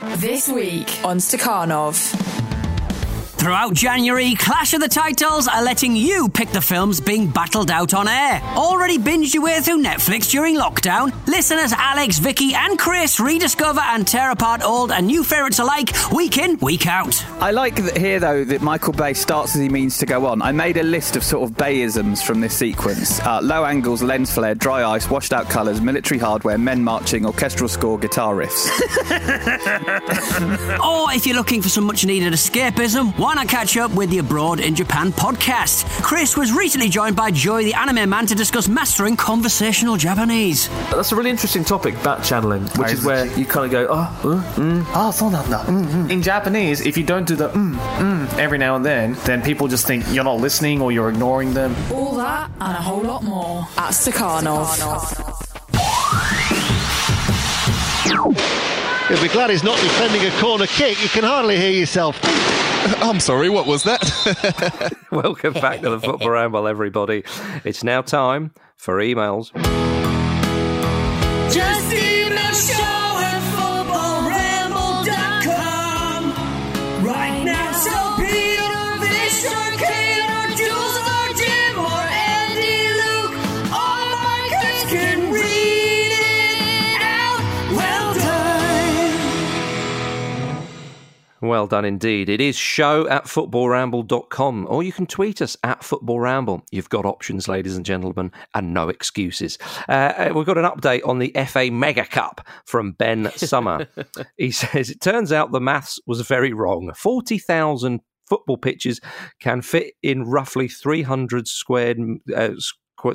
[0.00, 2.39] This week on Stakhanov.
[3.40, 7.94] Throughout January, Clash of the Titles are letting you pick the films being battled out
[7.94, 8.38] on air.
[8.54, 11.10] Already binged your way through Netflix during lockdown?
[11.26, 16.36] Listeners Alex, Vicky, and Chris rediscover and tear apart old and new favourites alike week
[16.36, 17.24] in, week out.
[17.40, 20.42] I like that here, though, that Michael Bay starts as he means to go on.
[20.42, 24.34] I made a list of sort of Bayisms from this sequence uh, low angles, lens
[24.34, 28.68] flare, dry ice, washed out colours, military hardware, men marching, orchestral score, guitar riffs.
[30.84, 34.18] or if you're looking for some much needed escapism, why not catch up with the
[34.18, 35.84] Abroad in Japan podcast?
[36.02, 40.68] Chris was recently joined by Joey, the anime man, to discuss mastering conversational Japanese.
[40.90, 44.54] That's a really interesting topic, backchanneling, which is where you kind of go, oh, uh,
[44.54, 46.10] mm, oh, so mm.
[46.10, 49.68] In Japanese, if you don't do the mm, mm, every now and then, then people
[49.68, 51.76] just think you're not listening or you're ignoring them.
[51.92, 54.66] All that and a whole lot more at Stakhanov.
[59.08, 61.00] You'll be glad he's not defending a corner kick.
[61.00, 62.20] You can hardly hear yourself.
[63.02, 64.96] I'm sorry, what was that?
[65.10, 67.24] Welcome back to the Football Ramble, everybody.
[67.62, 69.52] It's now time for emails.
[71.52, 71.99] Just
[91.42, 92.28] Well done indeed.
[92.28, 96.62] It is show at footballramble.com or you can tweet us at footballramble.
[96.70, 99.56] You've got options, ladies and gentlemen, and no excuses.
[99.88, 103.88] Uh, we've got an update on the FA Mega Cup from Ben Summer.
[104.36, 106.92] he says, It turns out the maths was very wrong.
[106.94, 109.00] 40,000 football pitches
[109.40, 111.98] can fit in roughly 300 squared
[112.36, 112.50] uh,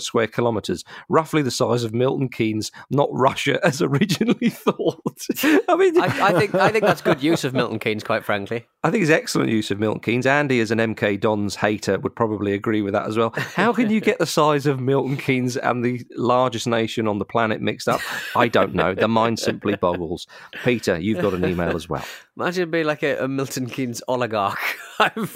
[0.02, 5.02] square kilometres, roughly the size of Milton Keynes, not Russia as originally thought.
[5.44, 8.66] I mean, I, I think I think that's good use of Milton Keynes, quite frankly.
[8.84, 10.26] I think it's excellent use of Milton Keynes.
[10.26, 13.34] Andy, as an MK Dons hater, would probably agree with that as well.
[13.36, 17.26] How can you get the size of Milton Keynes and the largest nation on the
[17.26, 18.02] planet mixed up?
[18.36, 18.94] I don't know.
[18.94, 20.28] The mind simply boggles.
[20.64, 22.06] Peter, you've got an email as well.
[22.38, 24.60] Imagine being like a, a Milton Keynes oligarch.
[25.00, 25.34] I've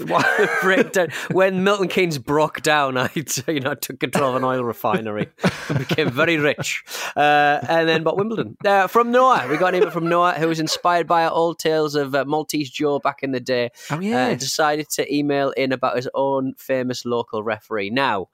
[0.61, 1.09] breakdown.
[1.31, 5.27] When Milton Keynes broke down, I you know took control of an oil refinery
[5.69, 6.83] and became very rich.
[7.15, 8.57] Uh, and then bought Wimbledon.
[8.65, 11.59] Uh, from Noah, we got an email from Noah who was inspired by our old
[11.59, 13.69] tales of uh, Maltese Joe back in the day.
[13.91, 17.89] Oh, uh, decided to email in about his own famous local referee.
[17.89, 18.27] Now,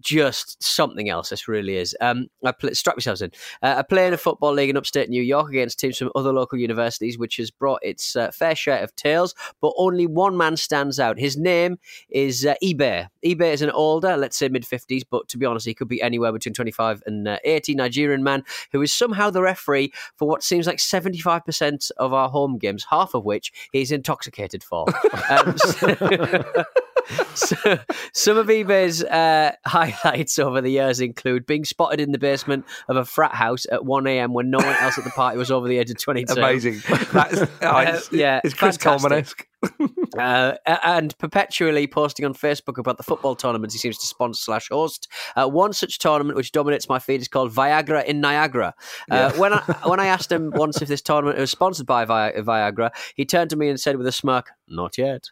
[0.00, 1.30] just something else.
[1.30, 1.96] This really is.
[2.00, 3.30] Um, I play, strap yourselves in.
[3.62, 6.32] Uh, I play in a football league in upstate New York against teams from other
[6.32, 9.34] local universities, which has brought its uh, fair share of tales.
[9.60, 11.18] But only one man stands out.
[11.18, 13.08] His name is uh, eBay.
[13.24, 16.00] eBay is an older, let's say mid fifties, but to be honest, he could be
[16.02, 20.28] anywhere between twenty five and uh, eighty Nigerian man who is somehow the referee for
[20.28, 24.62] what seems like seventy five percent of our home games, half of which he's intoxicated
[24.62, 24.86] for.
[25.30, 26.64] um, so-
[27.34, 27.78] so,
[28.12, 32.96] some of eBay's uh, highlights over the years include being spotted in the basement of
[32.96, 34.32] a frat house at 1 a.m.
[34.32, 36.32] when no one else at the party was over the age of 22.
[36.34, 36.80] Amazing.
[37.12, 39.00] That's, oh, it's, Uh, yeah, it's Chris fantastic.
[39.00, 39.48] Coleman-esque.
[40.18, 44.68] uh, and perpetually posting on Facebook about the football tournaments he seems to sponsor slash
[44.68, 45.08] host.
[45.34, 48.74] Uh, one such tournament which dominates my feed is called Viagra in Niagara.
[49.10, 52.32] Uh, when I when I asked him once if this tournament was sponsored by Vi-
[52.38, 55.30] Viagra, he turned to me and said with a smirk, not yet.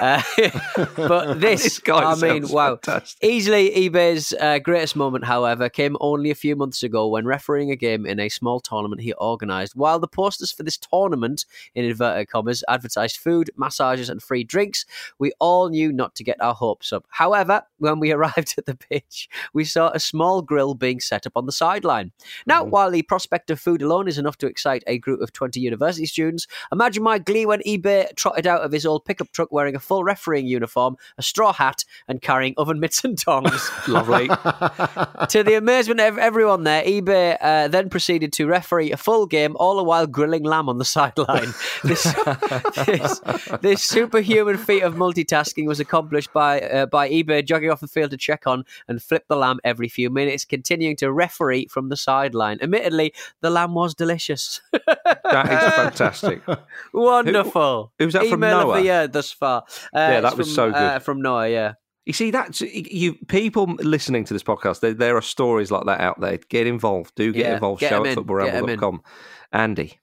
[0.00, 0.22] Uh,
[0.96, 2.76] but this, This guy I mean, wow.
[2.76, 3.18] fantastic.
[3.22, 7.76] Easily eBay's uh, greatest moment, however, came only a few months ago when refereeing a
[7.76, 9.76] game in a small tournament he organised.
[9.76, 14.84] While the posters for this tournament, in inverted commas, advertised food, massages, and free drinks,
[15.18, 17.06] we all knew not to get our hopes up.
[17.08, 21.32] However, when we arrived at the pitch, we saw a small grill being set up
[21.36, 22.12] on the sideline.
[22.46, 25.60] Now, while the prospect of food alone is enough to excite a group of 20
[25.60, 29.74] university students, imagine my glee when eBay trotted out of his old pickup truck wearing
[29.74, 33.70] a full refereeing uniform, a straw hat, and carrying oven mitts and tongs.
[33.88, 34.28] Lovely.
[35.28, 39.56] to the amazement of everyone there, eBay uh, then proceeded to referee a full game,
[39.58, 41.52] all the while grilling lamb on the sideline.
[41.88, 42.02] This,
[42.86, 43.20] this,
[43.62, 48.10] this superhuman feat of multitasking was accomplished by uh, by eBay jogging off the field
[48.10, 51.96] to check on and flip the lamb every few minutes, continuing to referee from the
[51.96, 52.58] sideline.
[52.60, 54.60] Admittedly, the lamb was delicious.
[54.72, 56.42] That is fantastic.
[56.92, 57.92] Wonderful.
[57.98, 58.76] Who- who's that from Email of Noah?
[58.78, 59.47] the year thus far.
[59.56, 59.60] Uh,
[59.94, 60.76] Yeah, that was from, so good.
[60.76, 61.72] Uh, from Noah, yeah.
[62.04, 63.14] You see, that's you.
[63.28, 66.38] People listening to this podcast, there, there are stories like that out there.
[66.48, 67.14] Get involved.
[67.16, 67.80] Do get Yeah, involved.
[67.80, 68.78] get Show 'em at in, get 'em in.
[68.78, 69.02] footballramble.com.
[69.52, 69.98] Andy.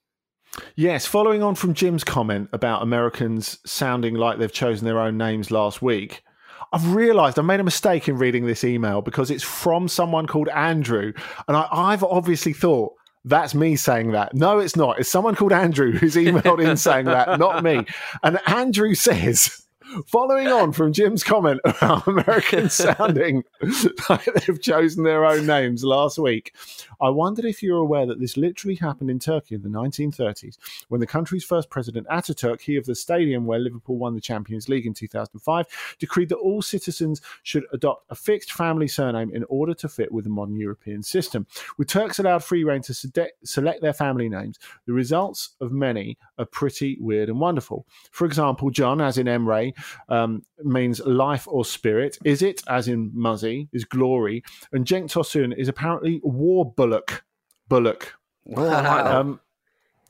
[0.76, 5.50] Yes, following on from Jim's comment about Americans sounding like they've chosen their own names
[5.50, 6.22] last week,
[6.72, 10.48] I've realised I made a mistake in reading this email because it's from someone called
[10.48, 11.12] Andrew,
[11.48, 12.92] and I, I've obviously thought
[13.26, 14.34] that's me saying that.
[14.34, 14.98] No, it's not.
[15.00, 17.84] It's someone called Andrew who's emailed in saying that, not me.
[18.22, 19.65] And Andrew says.
[20.06, 23.44] Following on from Jim's comment about Americans sounding
[24.10, 26.54] like they've chosen their own names last week,
[27.00, 30.56] I wondered if you're aware that this literally happened in Turkey in the 1930s
[30.88, 34.68] when the country's first president, Ataturk, he of the stadium where Liverpool won the Champions
[34.68, 35.66] League in 2005,
[36.00, 40.24] decreed that all citizens should adopt a fixed family surname in order to fit with
[40.24, 41.46] the modern European system.
[41.78, 46.18] With Turks allowed free reign to sede- select their family names, the results of many
[46.38, 47.86] are pretty weird and wonderful.
[48.10, 49.75] For example, John, as in Emre,
[50.08, 52.18] um, means life or spirit.
[52.24, 54.42] Is it, as in Muzzy, is glory.
[54.72, 57.24] And Cenk Tosun is apparently war bullock.
[57.68, 58.14] Bullock.
[58.56, 59.40] Um,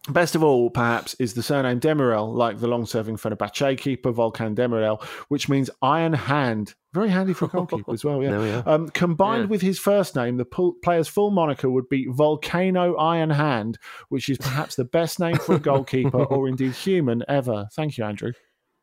[0.09, 5.03] Best of all, perhaps, is the surname Demirel, like the long-serving Fenerbahce keeper Volkan Demirel,
[5.31, 6.77] which means iron hand.
[6.93, 8.19] Very handy for a goalkeeper as well.
[8.21, 8.63] We Yeah.
[8.65, 8.69] are.
[8.69, 9.49] Um, combined Yeah.
[9.49, 10.45] with his first name, the
[10.85, 15.57] player's full moniker would be Volcano Iron Hand, which is perhaps the best name for
[15.57, 17.67] a goalkeeper or indeed human ever.
[17.75, 18.31] Thank you, Andrew.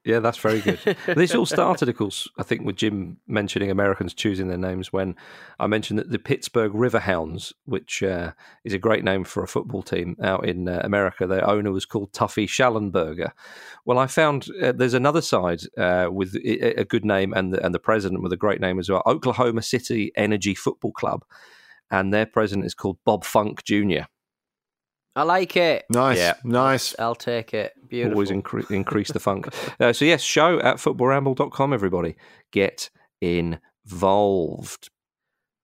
[0.05, 0.79] Yeah, that's very good.
[1.07, 5.15] this all started, of course, I think, with Jim mentioning Americans choosing their names when
[5.59, 8.33] I mentioned that the Pittsburgh Riverhounds, which uh,
[8.65, 11.85] is a great name for a football team out in uh, America, their owner was
[11.85, 13.31] called Tuffy Shallenberger.
[13.85, 17.65] Well, I found uh, there's another side uh, with a a good name and the,
[17.65, 21.23] and the president with a great name as well Oklahoma City Energy Football Club.
[21.91, 24.05] And their president is called Bob Funk Jr.
[25.15, 25.85] I like it.
[25.91, 26.17] Nice.
[26.17, 26.33] Yeah.
[26.43, 26.95] Nice.
[26.97, 27.73] I'll take it.
[27.87, 28.15] Beautiful.
[28.15, 29.47] Always incre- increase the funk.
[29.79, 32.15] Uh, so, yes, show at footballramble.com, everybody.
[32.51, 32.89] Get
[33.21, 34.89] involved.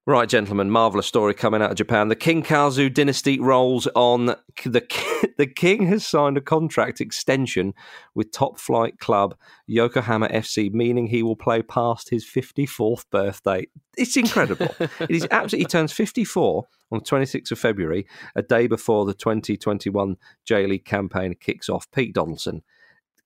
[0.10, 2.08] Right, gentlemen, marvelous story coming out of Japan.
[2.08, 4.26] The King Kazu dynasty rolls on.
[4.26, 7.76] The, the king has signed a contract extension
[8.16, 9.36] with top flight club
[9.68, 13.68] Yokohama FC, meaning he will play past his 54th birthday.
[13.98, 14.74] It's incredible.
[14.80, 19.14] it is absolutely, he turns 54 on the 26th of February, a day before the
[19.14, 21.86] 2021 J League campaign kicks off.
[21.92, 22.64] Pete Donaldson,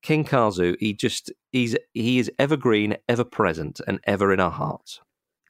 [0.02, 5.00] King Kazu, he just, he's, he is evergreen, ever present, and ever in our hearts.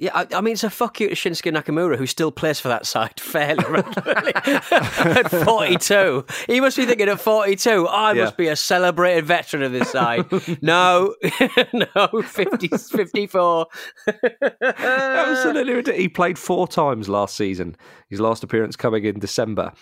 [0.03, 2.67] Yeah, I, I mean, it's a fuck you to Shunsuke Nakamura, who still plays for
[2.67, 6.25] that side fairly regularly at 42.
[6.47, 8.23] He must be thinking at 42, I Yeah.
[8.25, 10.25] must be a celebrated veteran of this side.
[10.61, 11.15] no,
[11.71, 13.67] no, 50, 54.
[14.61, 16.01] Absolutely ridiculous.
[16.01, 17.77] He played four times last season.
[18.13, 19.73] His last appearance coming in December.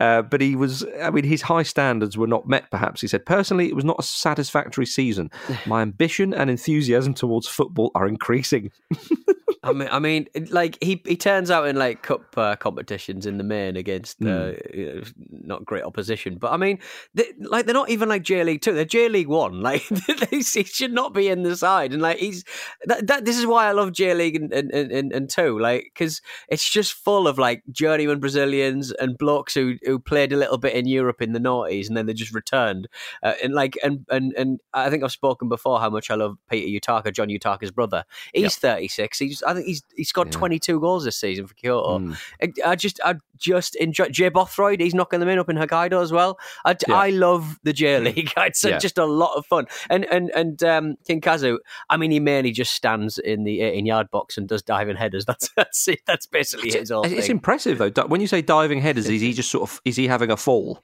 [0.00, 3.00] Uh, but he was, I mean, his high standards were not met, perhaps.
[3.00, 5.30] He said, Personally, it was not a satisfactory season.
[5.66, 8.70] My ambition and enthusiasm towards football are increasing.
[9.64, 13.38] I mean, I mean, like he he turns out in like cup uh, competitions in
[13.38, 16.80] the main against uh, you know, not great opposition, but I mean,
[17.14, 19.54] they, like they're not even like J League two; they're J League one.
[19.64, 22.44] Like they, he should not be in the side, and like he's
[22.84, 23.06] that.
[23.06, 26.20] that this is why I love J League and and, and, and two, like because
[26.48, 30.74] it's just full of like journeyman Brazilians and blokes who who played a little bit
[30.74, 32.88] in Europe in the noughties, and then they just returned,
[33.22, 36.38] uh, and like and and and I think I've spoken before how much I love
[36.48, 38.04] Peter Utaka, John Utaka's brother.
[38.32, 39.18] He's 36.
[39.18, 41.98] He's I think he's he's scored 22 goals this season for Kyoto.
[41.98, 42.16] Mm.
[42.42, 44.80] I, I just I just enjoy Jay Bothroyd.
[44.80, 46.38] He's knocking them in up in Hokkaido as well.
[46.64, 46.94] I, Yeah.
[46.96, 48.32] I love the J League.
[48.36, 48.78] It's uh, Yeah.
[48.78, 49.66] just a lot of fun.
[49.90, 51.58] And and and um, King Kazu.
[51.90, 55.24] I mean, he mainly just stands in the 18 yard box and does diving headers.
[55.26, 56.00] That's that's it.
[56.06, 57.30] That's basically his whole It's thing.
[57.36, 57.90] impressive, though.
[58.06, 60.80] When you say diving headers, is he just sort of, is he having a fall?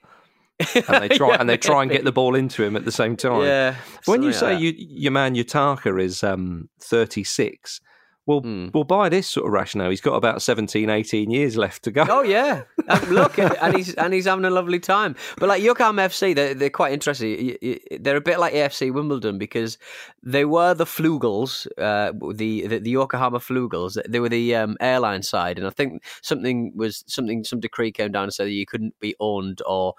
[0.75, 3.15] and they try and they try and get the ball into him at the same
[3.17, 3.41] time.
[3.43, 3.75] Yeah,
[4.05, 7.81] When you say like you, your man Utaka is um, 36,
[8.25, 8.67] well, Hmm.
[8.73, 12.05] well, by this sort of rationale, he's got about 17, 18 years left to go.
[12.09, 15.15] Oh yeah, um, look, and he's and he's having a lovely time.
[15.37, 17.57] But like Yokohama FC, they're they're quite interesting.
[17.99, 19.77] They're a bit like AFC Wimbledon because
[20.23, 23.97] they were the Flugels, uh, the, the the Yokohama Flugels.
[24.07, 28.11] They were the um, airline side, and I think something was something some decree came
[28.11, 29.95] down and said that you couldn't be owned or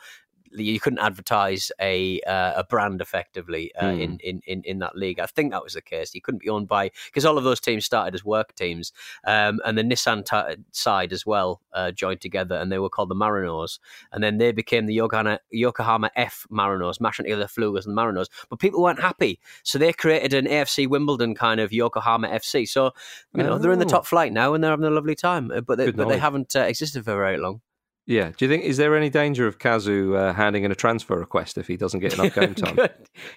[0.55, 4.01] you couldn't advertise a uh, a brand effectively uh, Hmm.
[4.01, 5.19] in, in, in, in that league.
[5.21, 6.15] I think that was the case.
[6.15, 8.93] You couldn't be owned by because all of those teams started as work teams,
[9.27, 13.09] um, and the Nissan t- side as well uh, joined together, and they were called
[13.09, 13.79] the Marinos,
[14.13, 18.01] and then they became the Yokohama, Yokohama F Marinos, mashing together the Flugers and the
[18.03, 18.27] Marinos.
[18.51, 22.69] But people weren't happy, so they created an AFC Wimbledon kind of Yokohama FC.
[22.69, 22.93] So
[23.35, 23.89] you know they're in the Oh.
[23.89, 25.51] top flight now, and they're having a lovely time.
[25.51, 27.61] uh, But they, Good but they haven't uh, existed for very long.
[28.07, 28.33] Yeah.
[28.37, 31.57] Do you think is there any danger of Kazu uh, handing in a transfer request
[31.57, 32.79] if he doesn't get enough game time?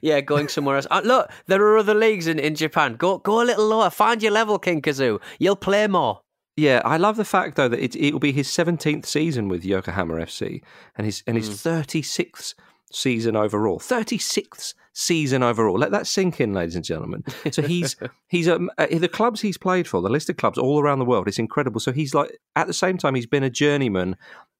[0.01, 0.88] Yeah, going somewhere else.
[0.89, 2.95] Uh, look, there are other leagues in, in Japan.
[2.95, 3.89] Go go a little lower.
[3.89, 5.20] Find your level, King Kazu.
[5.39, 6.22] You'll play more.
[6.57, 9.63] Yeah, I love the fact though that it it will be his seventeenth season with
[9.66, 10.61] Yokohama FC
[10.95, 11.59] and his and his Mm.
[11.59, 12.53] thirty sixth
[12.91, 13.78] season overall.
[13.78, 15.78] Thirty sixth season overall.
[15.78, 17.24] Let that sink in, ladies and gentlemen.
[17.51, 17.97] So he's
[18.30, 21.05] he's um, uh, the clubs he's played for, the list of clubs all around the
[21.05, 21.28] world.
[21.28, 21.82] It's incredible.
[21.82, 24.16] So he's like at the same time he's been a journeyman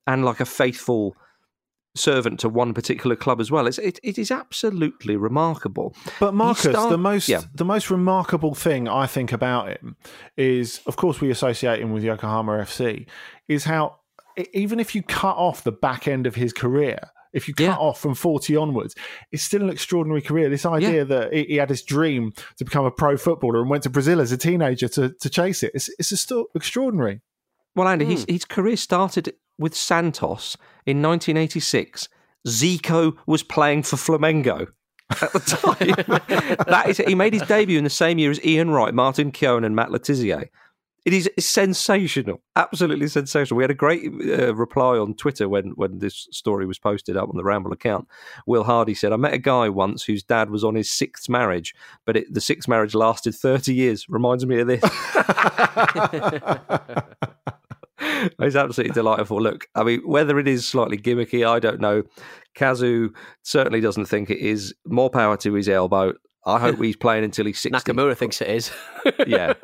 [0.08, 1.16] and like a faithful
[1.96, 3.68] servant to one particular club as well.
[3.68, 5.96] It's it, it is absolutely remarkable.
[6.20, 7.42] But Marcus, start- the most yeah.
[7.54, 9.96] the most remarkable thing I think about him
[10.38, 13.08] is, of course, we associate him with Yokohama FC.
[13.48, 13.98] Is how
[14.54, 17.00] even if you cut off the back end of his career,
[17.32, 18.96] if you cut off from forty onwards,
[19.32, 20.50] it's still an extraordinary career.
[20.50, 23.84] This idea that he, he had this dream to become a pro footballer and went
[23.84, 27.22] to Brazil as a teenager to, to chase it, it's it's still extraordinary.
[27.76, 28.12] Well, Andy, Hmm.
[28.12, 32.10] his, his career started with Santos in 1986.
[32.48, 34.68] Zico was playing for Flamengo
[35.10, 36.58] at the time.
[36.68, 39.64] that is, he made his debut in the same year as Ian Wright, Martin Keown,
[39.64, 40.50] and Matt Le Tissier.
[41.06, 43.58] It is sensational, absolutely sensational.
[43.58, 47.30] We had a great uh, reply on Twitter when, when this story was posted up
[47.30, 48.08] on the Ramble account.
[48.48, 51.76] Will Hardy said, "I met a guy once whose dad was on his sixth marriage,
[52.06, 54.10] but it, the sixth marriage lasted thirty years.
[54.10, 54.82] Reminds me of this."
[58.40, 59.42] It's absolutely delightful.
[59.42, 62.04] Look, I mean, whether it is slightly gimmicky, I don't know.
[62.56, 63.10] Kazu
[63.44, 64.74] certainly doesn't think it is.
[64.86, 66.14] More power to his elbow.
[66.46, 67.92] I hope he's playing until he's 60.
[67.92, 68.72] Nakamura thinks it is.
[69.28, 69.54] yeah.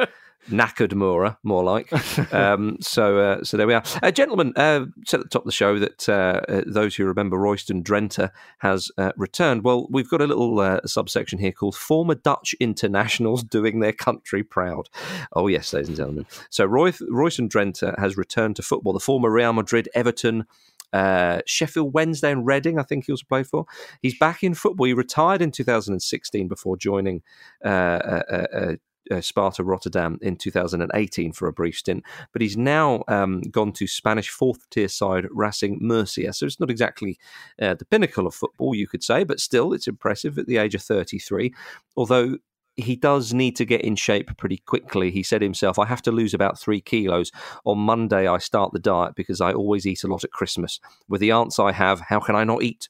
[0.49, 1.91] Knackered Mura, more like.
[2.31, 3.83] Um, so, uh, so there we are.
[4.01, 7.05] Uh, gentlemen, uh, said at the top of the show that uh, uh, those who
[7.05, 8.29] remember Royston Drenthe
[8.59, 9.63] has uh, returned.
[9.63, 14.43] Well, we've got a little uh, subsection here called Former Dutch Internationals Doing Their Country
[14.43, 14.89] Proud.
[15.33, 16.25] Oh, yes, ladies and gentlemen.
[16.49, 18.93] So, Roy, Royston Drenthe has returned to football.
[18.93, 20.45] The former Real Madrid, Everton,
[20.93, 23.65] uh, Sheffield Wednesday and Reading, I think he also played for.
[24.01, 24.87] He's back in football.
[24.87, 27.21] He retired in 2016 before joining
[27.63, 28.75] uh, uh,
[29.09, 32.03] uh, Sparta Rotterdam in 2018 for a brief stint.
[32.33, 36.33] But he's now um, gone to Spanish fourth tier side Racing Murcia.
[36.33, 37.17] So it's not exactly
[37.61, 40.75] uh, the pinnacle of football, you could say, but still it's impressive at the age
[40.75, 41.53] of 33.
[41.95, 42.37] Although
[42.77, 45.11] he does need to get in shape pretty quickly.
[45.11, 47.31] He said himself, I have to lose about three kilos.
[47.65, 50.79] On Monday, I start the diet because I always eat a lot at Christmas.
[51.07, 52.89] With the aunts I have, how can I not eat?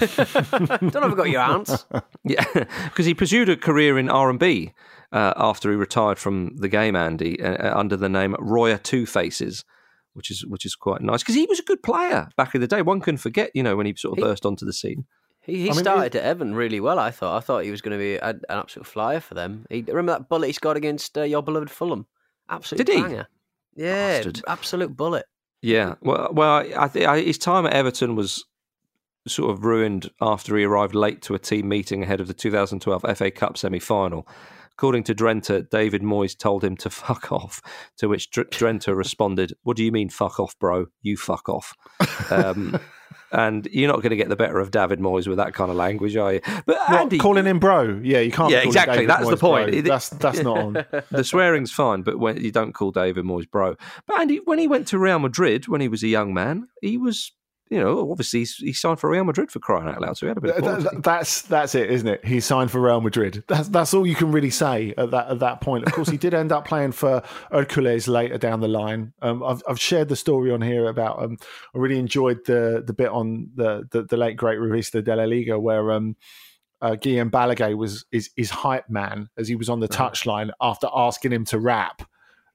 [0.00, 1.86] Don't ever got your aunts.
[2.24, 2.44] Yeah,
[2.84, 4.72] because he pursued a career in R and B
[5.12, 9.06] uh, after he retired from the game, Andy, uh, uh, under the name Roya Two
[9.06, 9.64] Faces,
[10.14, 12.66] which is which is quite nice because he was a good player back in the
[12.66, 12.82] day.
[12.82, 15.04] One can forget, you know, when he sort of burst onto the scene.
[15.40, 16.98] He, he I mean, started at Everton really well.
[16.98, 17.36] I thought.
[17.36, 19.66] I thought he was going to be a, an absolute flyer for them.
[19.68, 22.06] He, remember that bullet he scored against uh, your beloved Fulham?
[22.48, 23.16] Absolute Did he?
[23.76, 24.40] Yeah, Bastard.
[24.46, 25.26] absolute bullet.
[25.60, 28.44] Yeah, well, well, I think his time at Everton was
[29.26, 33.02] sort of ruined after he arrived late to a team meeting ahead of the 2012
[33.16, 34.26] FA Cup semi-final.
[34.72, 37.62] According to Drenthe, David Moyes told him to fuck off.
[37.98, 40.86] To which Dr- Drenthe responded, "What do you mean, fuck off, bro?
[41.02, 41.74] You fuck off."
[42.30, 42.78] Um,
[43.32, 45.76] and you're not going to get the better of David Moyes with that kind of
[45.76, 46.40] language, are you?
[46.66, 48.00] But Andy, calling him bro?
[48.02, 48.50] Yeah, you can't.
[48.50, 49.06] yeah, exactly.
[49.06, 49.72] That's the point.
[49.72, 49.80] bro.
[49.82, 50.72] That's that's not on.
[51.10, 53.76] the swearing's fine, but when you don't call David Moyes bro.
[54.06, 56.96] But Andy, when he went to Real Madrid when he was a young man, he
[56.96, 57.32] was,
[57.74, 60.28] you know, obviously he's- he signed for Real Madrid for crying out loud, so he
[60.28, 62.24] had a bit of Th- that's that's it, isn't it?
[62.24, 63.44] He signed for Real Madrid.
[63.48, 65.86] That's that's all you can really say at that at that point.
[65.86, 69.12] Of course, he did end up playing for Hercules later down the line.
[69.22, 71.22] Um, I've I've shared the story on here about.
[71.22, 71.36] Um,
[71.74, 75.24] I really enjoyed the the bit on the the, the late great Revista de la
[75.24, 76.16] Liga where um.
[76.82, 80.86] Uh, Guillem Balagué was his, his hype man as he was on the touchline after
[80.94, 82.02] asking him to rap,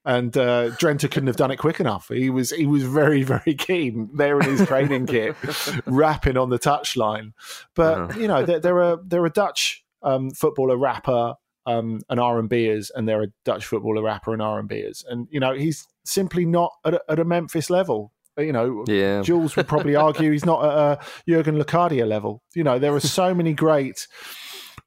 [0.06, 2.08] And uh, Drenthe couldn't have done it quick enough.
[2.08, 5.36] He was he was very very keen there in his training kit,
[5.86, 7.34] rapping on the touchline.
[7.76, 8.20] But Uh-huh.
[8.20, 11.36] you know there, there are there are Dutch um, footballer rapper
[11.66, 15.04] um, and R and Bers, and there are Dutch footballer rapper and R and Bers,
[15.10, 18.12] and you know he's simply not at a, at a Memphis level.
[18.38, 19.22] You know, Yeah.
[19.22, 22.42] Jules would probably argue he's not at a Jurgen Locadia level.
[22.56, 24.08] You know, there are so many great,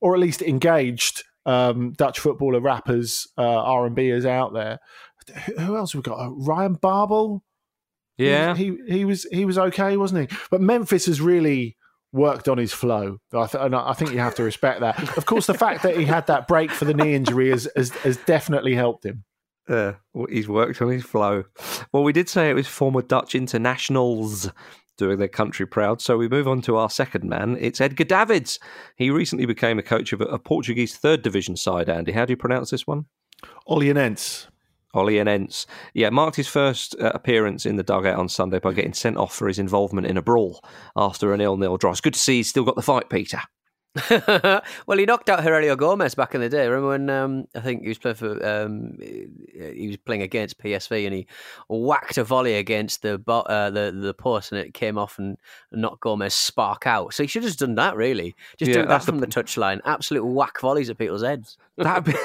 [0.00, 4.78] or at least engaged um, Dutch footballer rappers, uh, R and Bers out there.
[5.58, 6.18] Who- else have we got?
[6.20, 7.44] Uh, Ryan Babel.
[8.18, 8.54] Yeah.
[8.54, 10.36] he he was he was okay, wasn't he?
[10.50, 11.76] But Memphis has really
[12.12, 15.16] worked on his flow, I th- and I think you have to respect that.
[15.16, 17.90] Of course, the fact that he had that break for the knee injury has has,
[17.90, 19.24] has definitely helped him.
[19.68, 21.44] Uh, well, he's worked on his flow.
[21.92, 24.50] Well, we did say it was former Dutch internationals
[24.96, 26.00] doing their country proud.
[26.00, 27.56] So we move on to our second man.
[27.60, 28.58] It's Edgar Davids.
[28.96, 31.88] He recently became a coach of a, Portuguese third division side.
[31.88, 33.06] Andy, how do you pronounce this one?
[33.68, 34.48] Olhanense.
[34.94, 35.66] Olhanense.
[35.94, 39.34] Yeah, marked his first uh, appearance in the dugout on Sunday by getting sent off
[39.34, 40.62] for his involvement in a brawl
[40.96, 41.92] after a nil-nil draw.
[41.92, 43.40] It's good to see he's still got the fight, Peter.
[44.86, 46.66] well, he knocked out Heurelho Gomes back in the day.
[46.66, 51.04] Remember when um, I think he was playing for um, he was playing against PSV
[51.04, 51.26] and he
[51.68, 55.36] whacked a volley against the uh, the the post and it came off and
[55.72, 57.12] knocked Gomez spark out.
[57.12, 58.34] So he should have just done that really.
[58.56, 59.80] Just Yeah, do that that's the- from the touchline.
[59.84, 61.58] Absolute whack volleys at people's heads.
[61.76, 62.14] That'd be.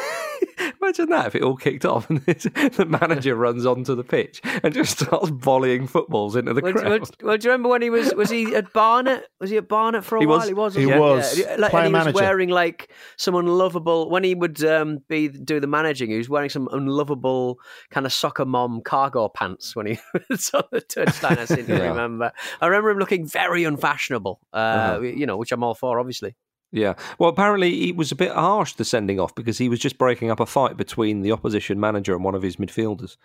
[0.88, 4.74] Imagine that if it all kicked off and the manager runs onto the pitch and
[4.74, 7.02] just starts volleying footballs into the Well, crowd.
[7.02, 9.26] well, well, do you remember when he was was he at Barnet?
[9.42, 10.38] Was he at Barnet for a He while?
[10.38, 10.48] was.
[10.48, 10.76] He was.
[10.76, 11.38] He wasn't was.
[11.40, 11.56] Yeah.
[11.58, 12.16] Like, Player and he was manager.
[12.24, 14.10] wearing like some unlovable.
[14.10, 17.60] When he would um, be do the managing, he was wearing some unlovable
[17.92, 21.38] kind of soccer mom cargo pants when he was on the touchline.
[21.38, 21.90] I seem to Yeah.
[21.90, 22.32] remember.
[22.62, 24.40] I remember him looking very unfashionable.
[24.54, 25.02] Uh, Uh-huh.
[25.02, 26.36] You know, which I'm all for, obviously.
[26.72, 26.96] Yeah.
[27.18, 30.30] Well, apparently it was a bit harsh, the sending off, because he was just breaking
[30.32, 33.16] up a fight between the opposition manager and one of his midfielders.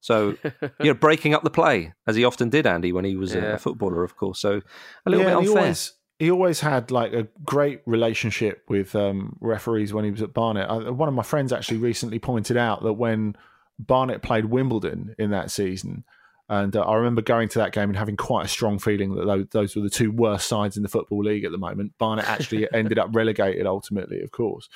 [0.00, 0.36] So,
[0.80, 3.38] you know, breaking up the play, as he often did, Andy, when he was a-
[3.38, 3.52] Yeah.
[3.54, 4.38] a footballer, of course.
[4.40, 4.60] So,
[5.06, 5.52] a little Yeah, bit unfair.
[5.54, 10.22] He always, he always had like a great relationship with um, referees when he was
[10.22, 10.68] at Barnet.
[10.68, 13.34] I, one of my friends actually recently pointed out that when
[13.78, 16.04] Barnet played Wimbledon in that season,
[16.48, 19.24] and uh, I remember going to that game and having quite a strong feeling that
[19.24, 21.92] those, those were the two worst sides in the football league at the moment.
[21.98, 24.68] Barnet actually ended up relegated ultimately, of course,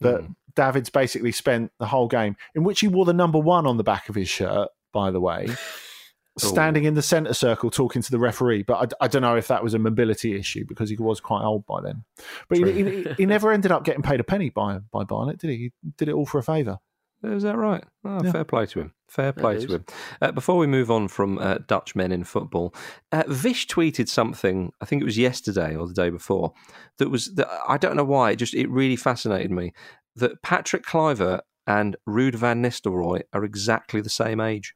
[0.00, 3.76] but Davids basically spent the whole game in which he wore the number one on
[3.76, 4.68] the back of his shirt.
[4.92, 5.48] By the way,
[6.38, 8.62] standing in the centre circle talking to the referee.
[8.62, 11.44] But I, I don't know if that was a mobility issue because he was quite
[11.44, 12.04] old by then.
[12.48, 15.50] But he, he, he never ended up getting paid a penny by by Barnet, did
[15.50, 15.56] he?
[15.56, 16.78] He did it all for a favour.
[17.22, 17.84] Is that right?
[18.04, 18.32] Oh, Yeah.
[18.32, 18.94] Fair play to him.
[19.08, 19.84] Fair play to him.
[20.22, 22.74] Uh, before we move on from uh, Dutch men in football,
[23.12, 24.72] uh, Vish tweeted something.
[24.80, 26.54] I think it was yesterday or the day before.
[26.98, 28.30] That was that I don't know why.
[28.30, 29.72] It just it really fascinated me
[30.16, 34.74] that Patrick Kluivert and Ruud van Nistelrooy are exactly the same age,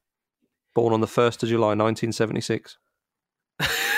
[0.75, 2.77] born on the first of July, nineteen seventy six.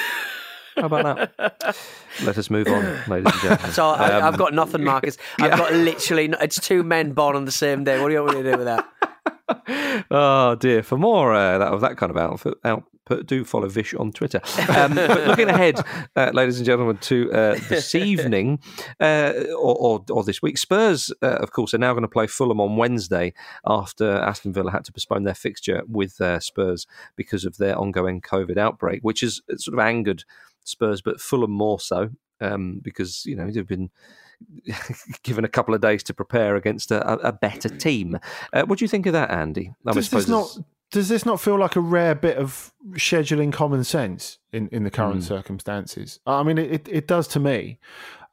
[0.76, 1.76] How about that?
[2.24, 3.72] Let us move on, ladies and gentlemen.
[3.72, 5.16] So I, Um, I've got nothing, Marcus.
[5.40, 6.28] I've got literally.
[6.28, 8.00] no- It's two men born on the same day.
[8.00, 8.86] What do you want me to do with that?
[10.10, 10.82] oh dear!
[10.82, 14.40] For more uh, that of that kind of outfit, output, do follow Vish on Twitter.
[14.76, 15.80] Um, but looking ahead,
[16.16, 18.58] uh, ladies and gentlemen, to uh, this evening
[19.00, 22.26] uh, or, or, or this week, Spurs, uh, of course, are now going to play
[22.26, 23.32] Fulham on Wednesday
[23.64, 28.20] after Aston Villa had to postpone their fixture with uh, Spurs because of their ongoing
[28.20, 30.24] COVID outbreak, which has sort of angered
[30.68, 32.10] Spurs, but Fulham more so
[32.40, 33.90] um, because you know they've been
[35.22, 38.18] given a couple of days to prepare against a, a- better team.
[38.52, 39.72] Uh, what do you think of that, Andy?
[39.86, 43.52] I Does this not it's- does this not feel like a rare bit of scheduling
[43.52, 45.24] common sense in, in the current Mm.
[45.24, 46.20] circumstances?
[46.24, 47.80] I mean, it, it, does to me.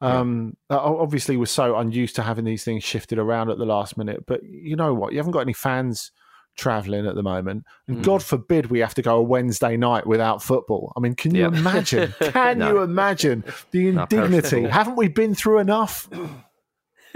[0.00, 3.96] Um, I Obviously, we're so unused to having these things shifted around at the last
[3.98, 4.24] minute.
[4.26, 5.12] But you know what?
[5.12, 6.12] You haven't got any fans
[6.56, 8.02] traveling at the moment, and Mm.
[8.04, 10.92] God forbid we have to go a Wednesday night without football.
[10.96, 12.14] I mean, can you imagine?
[12.20, 12.68] Can No.
[12.68, 14.62] you imagine the indignity?
[14.68, 16.08] Haven't we been through enough?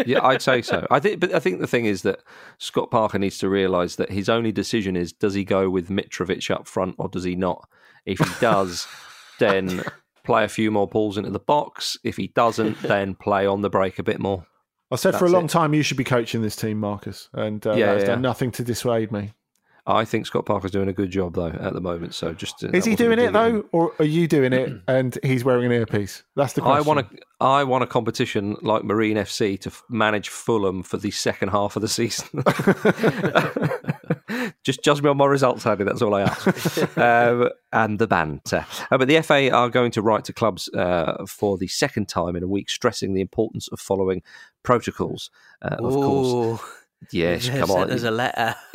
[0.07, 0.87] yeah, I'd say so.
[0.91, 2.21] I think, but I think the thing is that
[2.59, 6.51] Scott Parker needs to realise that his only decision is: does he go with Mitrovic
[6.51, 7.69] up front or does he not?
[8.07, 8.87] If he does,
[9.39, 9.83] then
[10.25, 11.97] play a few more balls into the box.
[12.05, 14.47] If he doesn't, then play on the break a bit more.
[14.91, 15.51] I said for a long it.
[15.51, 18.23] time you should be coaching this team, Marcus, and uh, Yeah, that has yeah, done
[18.23, 19.33] nothing to dissuade me.
[19.87, 22.13] I think Scott Parker's doing a good job though at the moment.
[22.15, 23.57] So just uh, Is he doing it dig at him.
[23.63, 26.25] though, or are you doing it and he's wearing an earpiece?
[26.37, 26.85] That's the question.
[26.85, 30.99] I want a I want a competition like Marine FC to f- manage Fulham for
[30.99, 32.43] the second half of the season.
[34.65, 35.85] Just judge me on my results, Andy.
[35.85, 36.99] That's all I ask.
[36.99, 38.67] um, and the banter.
[38.91, 42.37] Uh, but the FA are going to write to clubs uh, for the second time
[42.37, 44.23] in a week, stressing the importance of following
[44.63, 45.31] protocols.
[45.63, 46.67] Uh, of course, Ooh.
[47.13, 47.91] Yes, They've come on.
[47.91, 48.55] us a letter.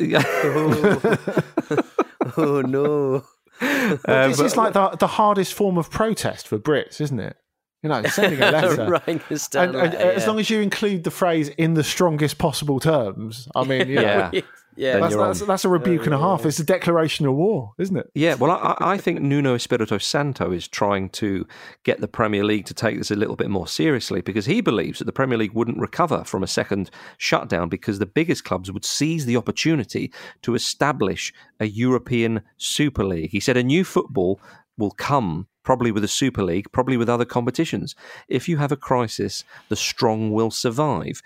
[2.36, 3.24] oh no.
[3.60, 7.36] Well, this is like the, the hardest form of protest for Brits, isn't it?
[7.82, 8.86] You know, sending a letter.
[8.86, 11.84] Writing us and, a and letter, as long as you include the phrase in the
[11.84, 14.40] strongest possible terms, I mean, you know, Yeah.
[14.76, 14.98] Yeah.
[14.98, 16.44] that's, that's, that's a rebuke and a half.
[16.44, 18.10] It's a declaration of war, isn't it?
[18.14, 21.46] Yeah, well, I, I think Nuno Espirito Santo is trying to
[21.84, 24.98] get the Premier League to take this a little bit more seriously because he believes
[24.98, 28.84] that the Premier League wouldn't recover from a second shutdown because the biggest clubs would
[28.84, 30.12] seize the opportunity
[30.42, 33.30] to establish a European Super League.
[33.30, 34.40] He said a new football
[34.76, 37.94] will come probably with a Super League, probably with other competitions.
[38.28, 41.22] If you have a crisis, the strong will survive.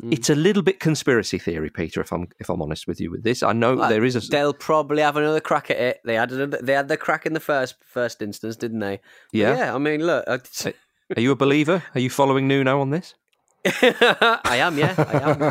[0.00, 0.12] Mm.
[0.12, 2.00] It's a little bit conspiracy theory, Peter.
[2.00, 4.20] If I'm if I'm honest with you with this, I know Well, there is a
[4.20, 6.00] They'll probably have another crack at it.
[6.04, 9.00] They had another, they had the crack in the first first instance, didn't they?
[9.32, 9.56] Yeah.
[9.56, 9.74] yeah.
[9.74, 10.74] I mean, look, I-
[11.14, 11.82] Are you a believer?
[11.94, 13.14] Are you following Nuno on this?
[13.66, 14.78] I am.
[14.78, 15.42] Yeah, I am.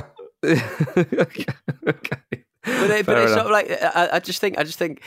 [0.43, 1.45] okay.
[1.87, 2.17] okay.
[2.63, 3.33] But, it, but it's enough.
[3.33, 5.03] sort of like I, I just think I just think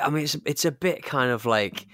[0.00, 1.86] I mean it's it's a bit kind of like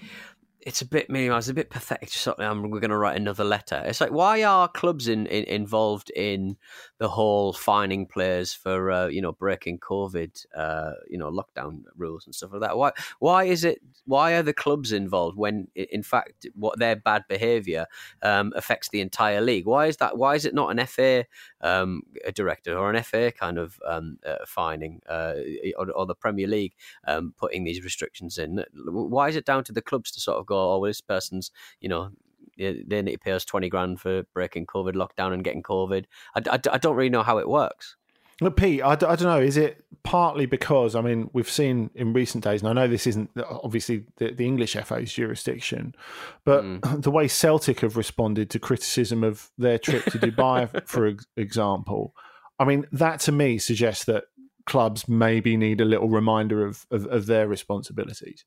[0.65, 2.09] it's a bit it's a bit pathetic.
[2.09, 3.81] Just of, um, we're going to write another letter.
[3.85, 6.57] It's like why are clubs in, in, involved in
[7.03, 12.25] the whole fining players for uh, you know breaking COVID uh, you know lockdown rules
[12.25, 12.77] and stuff like that?
[12.77, 17.25] Why why is it why are the clubs involved when in fact what their bad
[17.27, 17.87] behaviour
[18.21, 19.65] um, affects the entire league?
[19.65, 20.17] Why is that?
[20.17, 21.25] Why is it not an FA
[21.59, 25.33] um, director or an FA kind of um, uh, fining uh,
[25.77, 26.73] or, or the Premier League
[27.05, 28.63] um, putting these restrictions in?
[28.85, 31.51] Why is it down to the clubs to sort of go, oh, well, this person's,
[31.81, 32.11] you know,
[32.57, 36.05] they need to pay us 20 grand for breaking COVID lockdown and getting COVID?
[36.35, 37.95] I, I, I don't really know how it works.
[38.41, 39.39] Look, Pete, I, I don't know.
[39.39, 43.07] Is it partly because I mean we've seen in recent days, and I know this
[43.07, 45.95] isn't obviously the, the English FA's jurisdiction,
[46.43, 47.01] but mm.
[47.01, 52.15] the way Celtic have responded to criticism of their trip to Dubai, for example,
[52.59, 54.25] I mean that to me suggests that
[54.65, 58.45] clubs maybe need a little reminder of, of, of their responsibilities.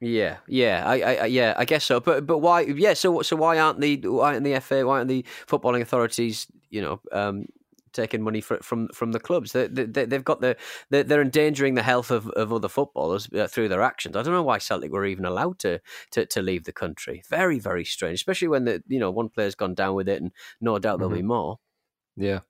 [0.00, 2.00] Yeah, yeah, I, I, yeah, I guess so.
[2.00, 2.62] But, but why?
[2.62, 6.46] Yeah, so, so why aren't the why aren't the FA, why aren't the footballing authorities,
[6.68, 7.46] you know, um,
[7.94, 9.52] taking money fr from from the clubs?
[9.52, 10.56] They, they, they've got the
[10.90, 14.16] they're, they're endangering the health of, of other footballers uh, through their actions.
[14.16, 15.80] I don't know why Celtic were even allowed to,
[16.10, 17.22] to to leave the country.
[17.30, 20.30] Very, very strange, especially when the you know one player's gone down with it, and
[20.60, 21.58] no doubt there'll be more.
[22.18, 22.40] Yeah.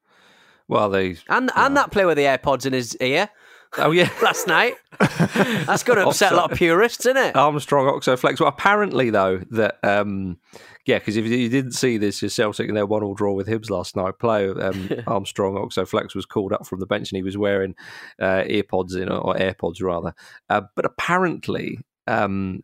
[0.66, 3.30] Well, they And and that player with the AirPods in his ear.
[3.78, 4.74] Oh yeah, last night.
[4.98, 7.36] That's going to upset a lot of purists, isn't it?
[7.36, 8.40] Armstrong Oko-Flex.
[8.40, 10.38] Well, apparently though that um,
[10.86, 13.48] yeah, because if you didn't see this, your Celtic and their one all draw with
[13.48, 14.18] Hibs last night.
[14.18, 17.74] Player um, Armstrong Oko-Flex was called up from the bench and he was wearing
[18.20, 20.14] uh, earpods in or AirPods rather.
[20.48, 21.78] Uh, but apparently.
[22.06, 22.62] Um,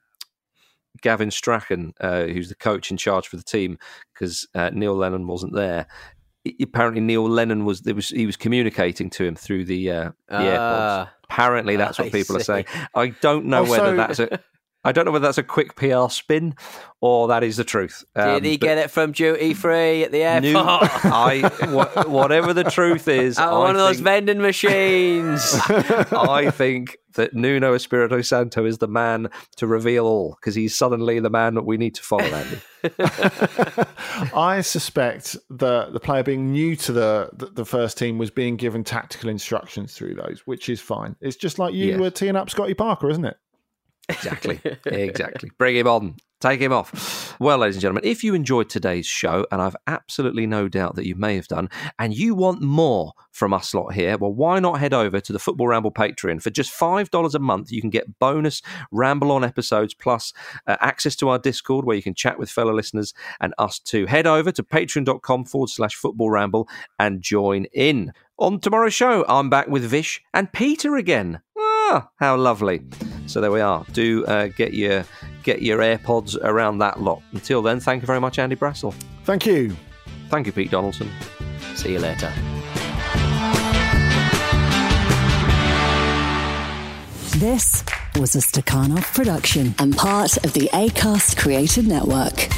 [1.01, 3.79] Gavin Strachan, uh, who's the coach in charge for the team,
[4.13, 5.87] because uh, Neil Lennon wasn't there.
[6.61, 10.35] Apparently, Neil Lennon was there was he was communicating to him through the uh, the
[10.35, 10.59] AirPods.
[10.59, 11.13] Ah.
[11.25, 12.65] Apparently, that's what I people are saying.
[12.95, 14.41] I don't know Oh, whether so- that's a.
[14.85, 16.57] I don't know whether that's a quick PR spin
[17.01, 18.05] or that is the truth.
[18.17, 20.43] Did Um, he get it from duty free at the airport?
[20.43, 24.41] new- I wha- whatever the truth is, Out of I one of those think- vending
[24.43, 25.55] machines.
[25.69, 31.21] I think that Nuno Espirito Santo is the man to reveal all because he's suddenly
[31.21, 32.25] the man that we need to follow.
[32.25, 32.61] Andy.
[34.35, 38.57] I suspect that the player being new to the, the the first team was being
[38.57, 41.17] given tactical instructions through those, which is fine.
[41.21, 42.01] It's just like you Yes.
[42.01, 43.37] were teeing up Scotty Parker, isn't it?
[44.09, 44.61] Exactly.
[44.87, 45.51] exactly.
[45.59, 46.17] Bring him on.
[46.43, 47.37] Take him off.
[47.39, 51.07] Well, ladies and gentlemen, if you enjoyed today's show, and I've absolutely no doubt that
[51.07, 54.81] you may have done, and you want more from us lot here, well, why not
[54.81, 56.43] head over to the Football Ramble Patreon?
[56.43, 60.33] For just $5 a month, you can get bonus Ramble On episodes plus
[60.67, 64.07] uh, access to our Discord where you can chat with fellow listeners and us too.
[64.07, 68.13] Head over to patreon.com forward slash football ramble and join in.
[68.39, 71.41] On tomorrow's show, I'm back with Vish and Peter again.
[71.91, 72.83] Ah, how lovely.
[73.27, 73.85] So there we are.
[73.93, 75.05] Do uh, get your
[75.43, 77.23] get your AirPods around that lot.
[77.33, 78.95] Until then, thank you very much, Andy Brassell.
[79.25, 79.77] Thank you.
[80.29, 81.11] Thank you, Pete Donaldson.
[81.75, 82.33] See you later.
[87.37, 87.85] This
[88.19, 92.49] was a Stakhanov production and part of the ACAST Creative Network.